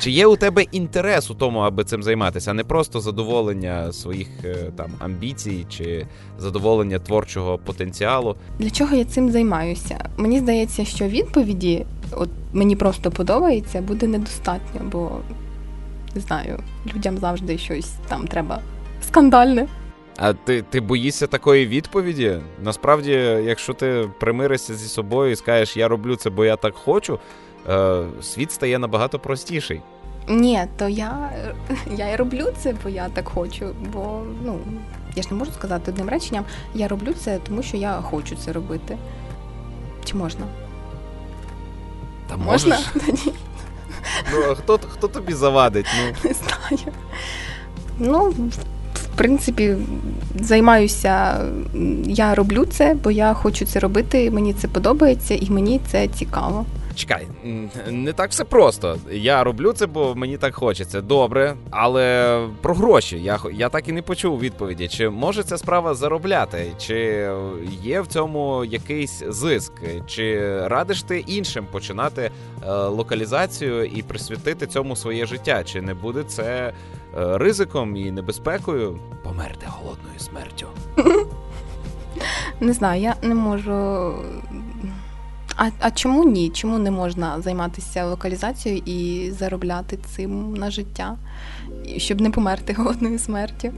[0.00, 4.28] Чи є у тебе інтерес у тому, аби цим займатися, а не просто задоволення своїх
[4.44, 6.06] е, там амбіцій чи
[6.38, 8.36] задоволення творчого потенціалу?
[8.58, 10.10] Для чого я цим займаюся?
[10.16, 15.10] Мені здається, що відповіді, от мені просто подобається, буде недостатньо, бо
[16.14, 16.58] не знаю,
[16.94, 18.60] людям завжди щось там треба
[19.02, 19.66] скандальне.
[20.16, 22.38] А ти ти боїшся такої відповіді?
[22.62, 23.10] Насправді,
[23.44, 27.18] якщо ти примиришся зі собою і скажеш, я роблю це, бо я так хочу,
[27.68, 29.80] е, світ стає набагато простіший.
[30.28, 31.30] Ні, то я
[31.96, 33.74] я і роблю це, бо я так хочу.
[33.92, 34.58] Бо ну
[35.16, 36.44] я ж не можу сказати одним реченням,
[36.74, 38.98] я роблю це, тому що я хочу це робити.
[40.04, 40.46] Чи можна?
[42.28, 42.78] Та можна?
[42.92, 43.32] Тоді.
[44.32, 45.86] Ну, а хто хто тобі завадить?
[45.98, 46.14] Ну?
[46.30, 46.94] Не знаю.
[47.98, 48.34] Ну,
[49.16, 49.76] принципі,
[50.40, 51.40] займаюся,
[52.04, 56.66] я роблю це, бо я хочу це робити, мені це подобається і мені це цікаво.
[56.94, 57.26] Чекай,
[57.90, 58.96] не так все просто.
[59.10, 61.00] Я роблю це, бо мені так хочеться.
[61.00, 64.88] Добре, але про гроші я я так і не почув відповіді.
[64.88, 67.28] Чи може ця справа заробляти, чи
[67.82, 69.72] є в цьому якийсь зиск,
[70.06, 75.64] чи радиш ти іншим починати е, локалізацію і присвятити цьому своє життя?
[75.64, 76.72] Чи не буде це
[77.14, 80.66] ризиком і небезпекою померти голодною смертю?
[82.60, 84.14] Не знаю, я не можу
[85.56, 86.50] а а чому ні?
[86.50, 91.16] Чому не можна займатися локалізацією і заробляти цим на життя,
[91.96, 93.72] щоб не померти голодною смертю?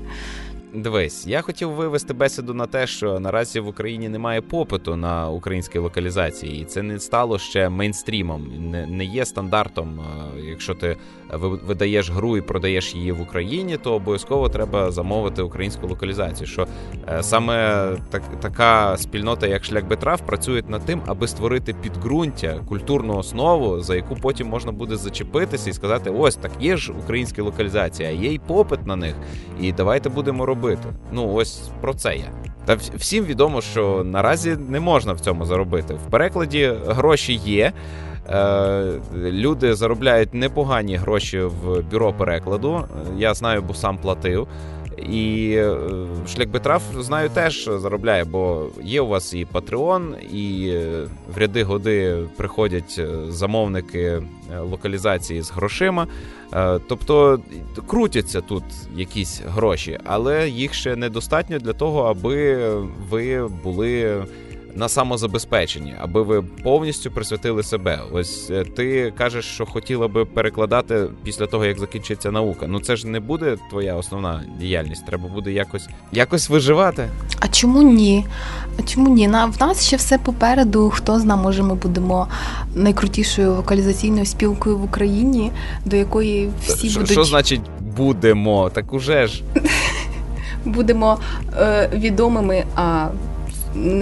[0.74, 5.78] Дивись, я хотів вивести бесіду на те, що наразі в Україні немає попиту на українські
[5.78, 10.00] локалізації, і це не стало ще мейнстрімом, не не є стандартом.
[10.48, 10.96] Якщо ти
[11.66, 16.46] видаєш гру і продаєш її в Україні, то обов'язково треба замовити українську локалізацію.
[16.46, 16.66] Що
[17.08, 23.16] е, саме так, така спільнота, як шлях Бетрав, працює над тим, аби створити підґрунтя, культурну
[23.16, 28.08] основу, за яку потім можна буде зачепитися і сказати: ось так є ж українські локалізації,
[28.08, 29.14] а є й попит на них.
[29.60, 30.88] І давайте будемо робити робити.
[31.12, 32.30] Ну ось про це я.
[32.64, 35.94] Та всім відомо, що наразі не можна в цьому заробити.
[35.94, 37.72] В перекладі гроші є.
[38.30, 38.84] Е,
[39.14, 42.84] люди заробляють непогані гроші в бюро перекладу.
[43.16, 44.48] Я знаю, бо сам платив.
[44.98, 45.76] І е,
[46.28, 51.62] шлях Бетраф, знаю, теж заробляє, бо є у вас і Patreon, і е, в ряди
[51.62, 54.22] годи приходять е, замовники
[54.60, 56.06] локалізації з грошима.
[56.88, 57.40] Тобто
[57.86, 58.64] крутяться тут
[58.96, 62.68] якісь гроші, але їх ще недостатньо для того, аби
[63.10, 64.24] ви були
[64.76, 68.00] на самозабезпеченні, аби ви повністю присвятили себе.
[68.12, 72.66] Ось е, ти кажеш, що хотіла би перекладати після того, як закінчиться наука.
[72.68, 75.06] Ну це ж не буде твоя основна діяльність.
[75.06, 77.08] Треба буде якось якось виживати.
[77.40, 78.26] А чому ні?
[78.78, 79.28] А чому ні?
[79.28, 80.90] На в нас ще все попереду.
[80.94, 82.28] Хто зна, може, ми будемо
[82.74, 85.52] найкрутішою вокалізаційною спілкою в Україні,
[85.84, 87.60] до якої всі Шо, будуть Що значить
[87.96, 88.70] будемо?
[88.70, 89.42] Так уже ж
[90.64, 91.18] будемо
[91.58, 92.64] е, відомими.
[92.76, 93.08] а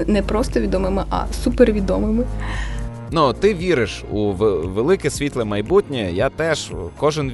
[0.06, 2.24] не просто відомими, а супервідомими.
[3.10, 6.12] Ну, ти віриш у велике світле майбутнє.
[6.12, 7.32] Я теж кожен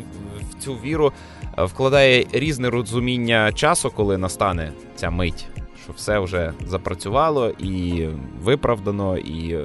[0.51, 1.13] в цю віру
[1.59, 5.47] е, вкладає різне розуміння часу, коли настане ця мить,
[5.85, 8.07] що все вже запрацювало і
[8.43, 9.59] виправдано, і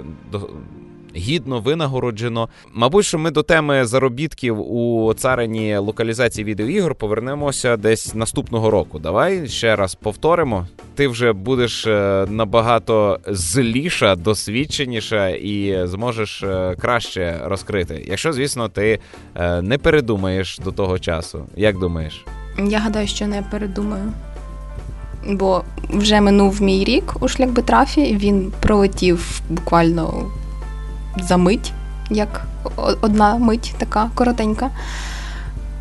[1.15, 2.49] гідно винагороджено.
[2.73, 8.99] Мабуть, що ми до теми заробітків у царині локалізації відеоігор повернемося десь наступного року.
[8.99, 10.67] Давай ще раз повторимо.
[10.95, 18.05] Ти вже будеш е, набагато зліша, досвідченіша і зможеш е, краще розкрити.
[18.07, 18.99] Якщо, звісно, ти
[19.35, 21.45] е, не передумаєш до того часу.
[21.55, 22.25] Як думаєш?
[22.67, 24.13] Я гадаю, що не передумаю.
[25.27, 30.31] Бо вже минув мій рік у шлях Бетрафі, він пролетів буквально
[31.17, 31.73] за мить.
[32.09, 32.41] як
[33.01, 34.69] одна мить, така коротенька.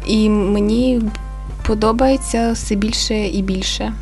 [0.06, 1.02] І мені
[1.66, 3.92] подобається все більше і більше.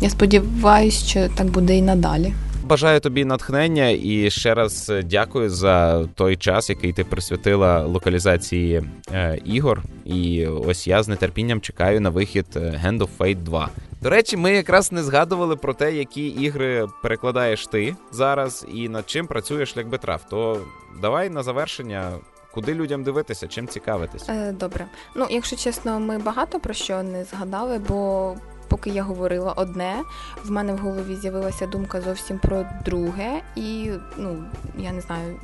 [0.00, 2.32] Я сподіваюся, що так буде і надалі.
[2.64, 9.38] Бажаю тобі натхнення і ще раз дякую за той час, який ти присвятила локалізації е,
[9.44, 9.82] ігор.
[10.04, 13.68] І ось я з нетерпінням чекаю на вихід е, Hand of Fate 2.
[14.02, 19.10] До речі, ми якраз не згадували про те, які ігри перекладаєш ти зараз і над
[19.10, 20.22] чим працюєш як битрав.
[20.30, 20.60] То
[21.00, 22.12] давай на завершення.
[22.54, 24.28] Куди людям дивитися, чим цікавитись?
[24.28, 24.86] Е, добре.
[25.14, 28.34] Ну, якщо чесно, ми багато про що не згадали, бо
[28.68, 30.02] поки я говорила одне,
[30.44, 34.44] в мене в голові з'явилася думка зовсім про друге, і ну,
[34.78, 35.40] я не знаю,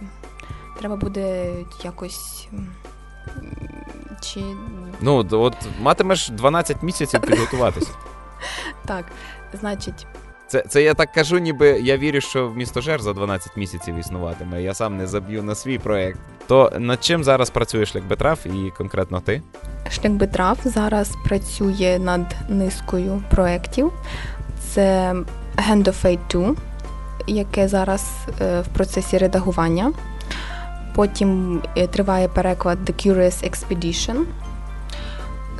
[0.78, 1.54] треба буде
[1.84, 2.48] якось.
[4.20, 4.40] Чи...
[5.00, 7.90] Ну, от матимеш 12 місяців підготуватися.
[8.86, 9.04] Так,
[9.60, 10.06] значить.
[10.46, 13.98] Це це я так кажу, ніби я вірю, що в місто Жер за 12 місяців
[13.98, 14.62] існуватиме.
[14.62, 16.20] Я сам не заб'ю на свій проект.
[16.46, 19.42] То над чим зараз працює шлях Бетрав і конкретно ти?
[19.90, 23.92] Шлях Бетрав зараз працює над низкою проєктів.
[24.60, 25.14] Це
[25.56, 26.54] Hand of Fate 2,
[27.26, 29.92] яке зараз е, в процесі редагування.
[30.94, 34.24] Потім е, триває переклад The Curious Expedition.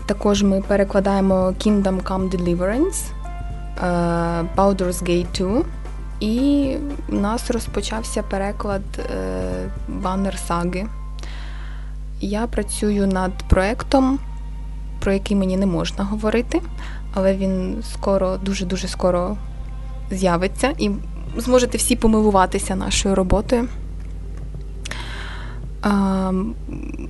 [0.07, 5.65] Також ми перекладаємо Kingdom Come Deliverance, е, Baldur's Gate 2.
[6.21, 6.77] І
[7.09, 8.83] у нас розпочався переклад
[9.89, 10.87] баннер саги.
[12.21, 14.19] Я працюю над проєктом,
[15.01, 16.61] про який мені не можна говорити,
[17.15, 19.37] але він скоро, дуже-дуже скоро
[20.11, 20.91] з'явиться і
[21.37, 23.69] зможете всі помилуватися нашою роботою.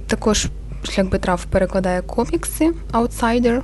[0.07, 0.49] Також
[0.87, 3.61] шлях Бетрав перекладає комікси Outsider,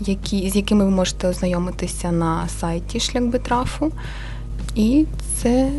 [0.00, 3.92] які, з якими ви можете ознайомитися на сайті шлях Бетрафу.
[4.74, 5.06] І
[5.42, 5.70] це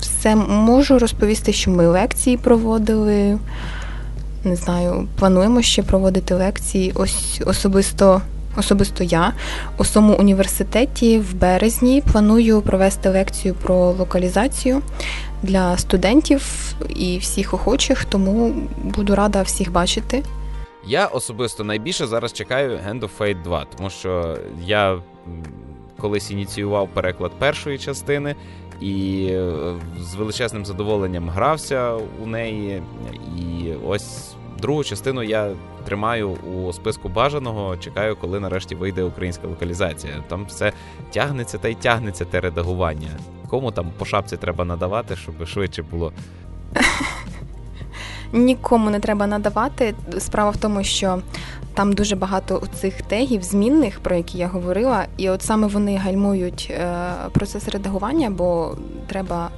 [0.00, 3.38] все можу розповісти, що ми лекції проводили.
[4.44, 6.92] Не знаю, плануємо ще проводити лекції.
[6.94, 8.22] Ось особисто
[8.56, 9.32] особисто я
[9.78, 14.82] у своєму університеті в березні планую провести лекцію про локалізацію
[15.44, 20.22] для студентів і всіх охочих, тому буду рада всіх бачити.
[20.86, 24.98] Я особисто найбільше зараз чекаю Hand of Fate 2, тому що я
[26.00, 28.34] колись ініціював переклад першої частини
[28.80, 29.52] і е,
[30.00, 31.92] з величезним задоволенням грався
[32.22, 32.82] у неї.
[33.38, 34.34] І ось
[34.64, 35.50] другу частину я
[35.84, 37.76] тримаю у списку бажаного.
[37.76, 40.24] Чекаю, коли нарешті вийде українська локалізація.
[40.28, 40.72] Там все
[41.10, 43.08] тягнеться та й тягнеться те редагування.
[43.50, 46.12] Кому там по шапці треба надавати, щоб швидше було.
[48.32, 49.94] Нікому не треба надавати.
[50.18, 51.18] Справа в тому, що
[51.74, 56.68] там дуже багато цих тегів, змінних, про які я говорила, і от саме вони гальмують
[56.70, 59.50] е, процес редагування, бо треба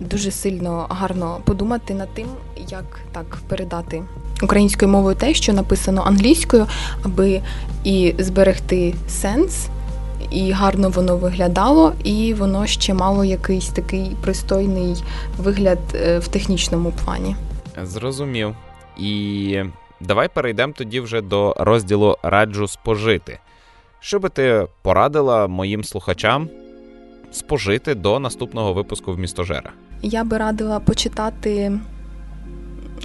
[0.00, 2.26] дуже сильно гарно подумати над тим,
[2.68, 4.02] як так передати
[4.42, 6.66] українською мовою те, що написано англійською,
[7.02, 7.42] аби
[7.84, 9.68] і зберегти сенс.
[10.30, 15.04] І гарно воно виглядало, і воно ще мало якийсь такий пристойний
[15.38, 17.36] вигляд е, в технічному плані.
[17.82, 18.54] Зрозумів.
[18.98, 19.62] І
[20.00, 23.38] давай перейдемо тоді вже до розділу раджу спожити.
[24.00, 26.48] Що би ти порадила моїм слухачам
[27.32, 29.70] спожити до наступного випуску в містожера?
[30.02, 31.72] Я би радила почитати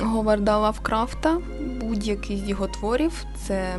[0.02, 1.38] Говарда Лавкрафта,
[1.82, 3.26] будь-який з його творів.
[3.48, 3.78] Це.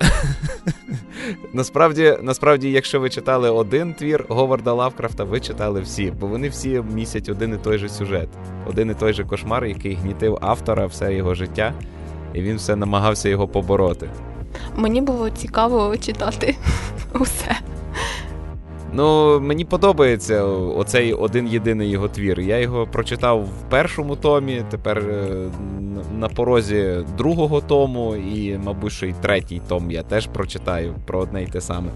[1.52, 6.82] Насправді, насправді, якщо ви читали один твір Говарда Лавкрафта, ви читали всі, бо вони всі
[6.94, 8.28] місять один і той же сюжет,
[8.66, 11.74] один і той же кошмар, який гнітив автора все його життя,
[12.34, 14.10] і він все намагався його побороти.
[14.76, 16.56] Мені було цікаво читати
[17.20, 17.56] усе.
[18.96, 22.40] Ну, мені подобається оцей один єдиний його твір.
[22.40, 25.26] Я його прочитав в першому томі, тепер е,
[26.18, 31.42] на порозі другого тому, і, мабуть, що й третій том я теж прочитаю про одне
[31.42, 31.88] й те саме.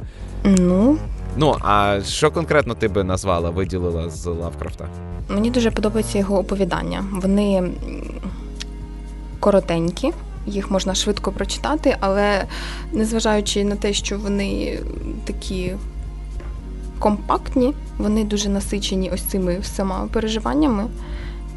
[0.44, 0.98] Ну.
[1.36, 4.88] Ну, а що конкретно ти би назвала, виділила з Лавкрафта?
[5.28, 7.04] Мені дуже подобаються його оповідання.
[7.12, 7.70] Вони
[9.40, 10.12] коротенькі.
[10.46, 12.44] Їх можна швидко прочитати, але
[12.92, 14.78] незважаючи на те, що вони
[15.24, 15.72] такі
[16.98, 20.84] компактні, вони дуже насичені ось цими всіма переживаннями,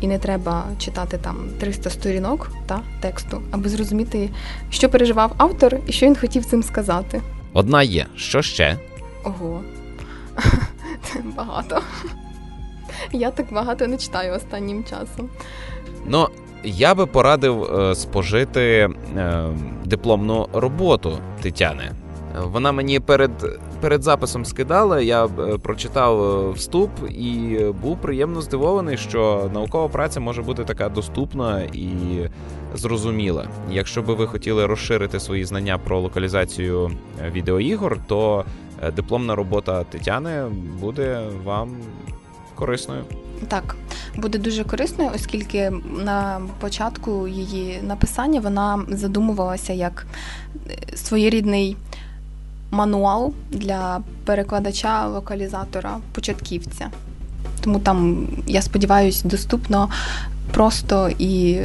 [0.02, 4.30] і не треба читати там 300 сторінок та тексту, аби зрозуміти,
[4.70, 7.22] що переживав автор і що він хотів цим сказати.
[7.54, 8.06] Одна є.
[8.16, 8.78] Що ще?
[9.24, 9.62] Ого,
[11.04, 11.82] це багато.
[13.12, 15.30] Я так багато не читаю останнім часом.
[16.06, 16.28] Ну,
[16.64, 19.46] я би порадив е, спожити е,
[19.86, 21.92] дипломну роботу Тетяни.
[22.44, 23.32] Вона мені перед
[23.82, 30.20] перед записом скидали, я е, прочитав е, вступ і був приємно здивований, що наукова праця
[30.20, 31.90] може бути така доступна і
[32.76, 33.48] зрозуміла.
[33.72, 38.46] Якщо би ви хотіли розширити свої знання про локалізацію е, відеоігор, то
[38.96, 40.46] дипломна робота Тетяни
[40.80, 41.78] буде вам
[42.56, 43.04] корисною.
[43.48, 43.76] Так,
[44.16, 45.72] буде дуже корисною, оскільки
[46.04, 50.08] на початку її написання вона задумувалася як
[50.96, 51.78] своєрідний
[52.72, 56.90] мануал для перекладача локалізатора початківця.
[57.62, 59.90] Тому там, я сподіваюся, доступно
[60.52, 61.62] просто і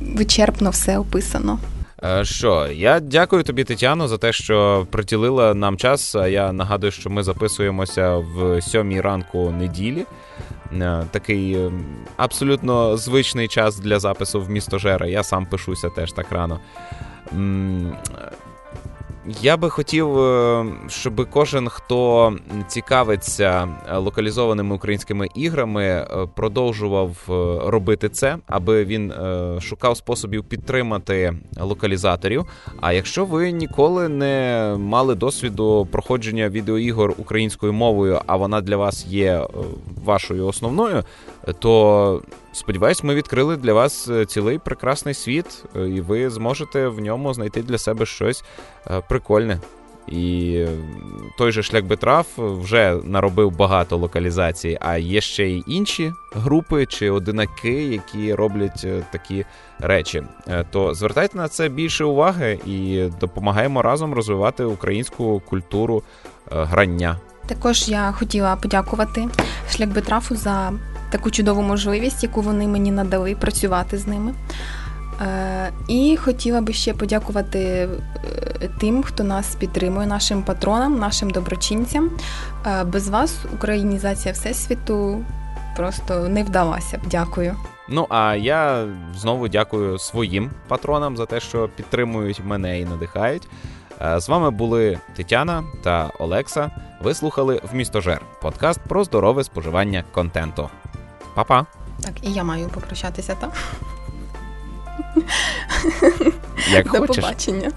[0.00, 1.58] вичерпно все описано.
[2.04, 6.14] Е, що, я дякую тобі, Тетяно, за те, що приділила нам час.
[6.14, 10.04] Я нагадую, що ми записуємося в сьомій ранку неділі.
[10.72, 11.72] Е, такий е,
[12.16, 15.06] абсолютно звичний час для запису в місто Жера.
[15.06, 16.60] Я сам пишуся теж так рано.
[19.42, 22.32] Я би хотів, е, щоб кожен, хто
[22.68, 27.16] цікавиться е, локалізованими українськими іграми, е, продовжував
[27.66, 29.12] робити це, аби він
[29.60, 32.44] шукав способів підтримати локалізаторів.
[32.80, 39.06] А якщо ви ніколи не мали досвіду проходження відеоігор українською мовою, а вона для вас
[39.06, 39.46] є
[40.04, 41.04] вашою основною,
[41.58, 42.22] то
[42.52, 47.78] сподіваюсь, ми відкрили для вас цілий прекрасний світ, і ви зможете в ньому знайти для
[47.78, 48.44] себе щось
[49.08, 49.60] прикольне.
[50.10, 50.66] І
[51.38, 57.10] той же шлях Бетраф вже наробив багато локалізацій, а є ще й інші групи чи
[57.10, 59.44] одинаки, які роблять е, такі
[59.78, 60.22] речі.
[60.48, 66.02] Е, то звертайте на це більше уваги і допомагаємо разом розвивати українську культуру
[66.52, 67.16] е, грання.
[67.46, 69.28] Також я хотіла подякувати
[69.70, 70.72] шлях Бетрафу за
[71.10, 74.34] таку чудову можливість, яку вони мені надали працювати з ними.
[75.20, 77.88] Е, і хотіла би ще подякувати е,
[78.80, 82.10] тим, хто нас підтримує, нашим патронам, нашим доброчинцям.
[82.66, 85.24] Е, без вас українізація всесвіту
[85.76, 87.00] просто не вдалася б.
[87.10, 87.56] Дякую.
[87.88, 88.86] Ну а я
[89.16, 93.48] знову дякую своїм патронам за те, що підтримують мене і надихають.
[94.16, 96.70] З вами були Тетяна та Олекса.
[97.02, 100.70] Ви слухали в місто Жер подкаст про здорове споживання контенту.
[101.34, 101.66] Па-па!
[102.02, 103.52] Так, і я маю попрощатися, так?
[106.70, 107.16] Як До хочеш.
[107.24, 107.72] побачення.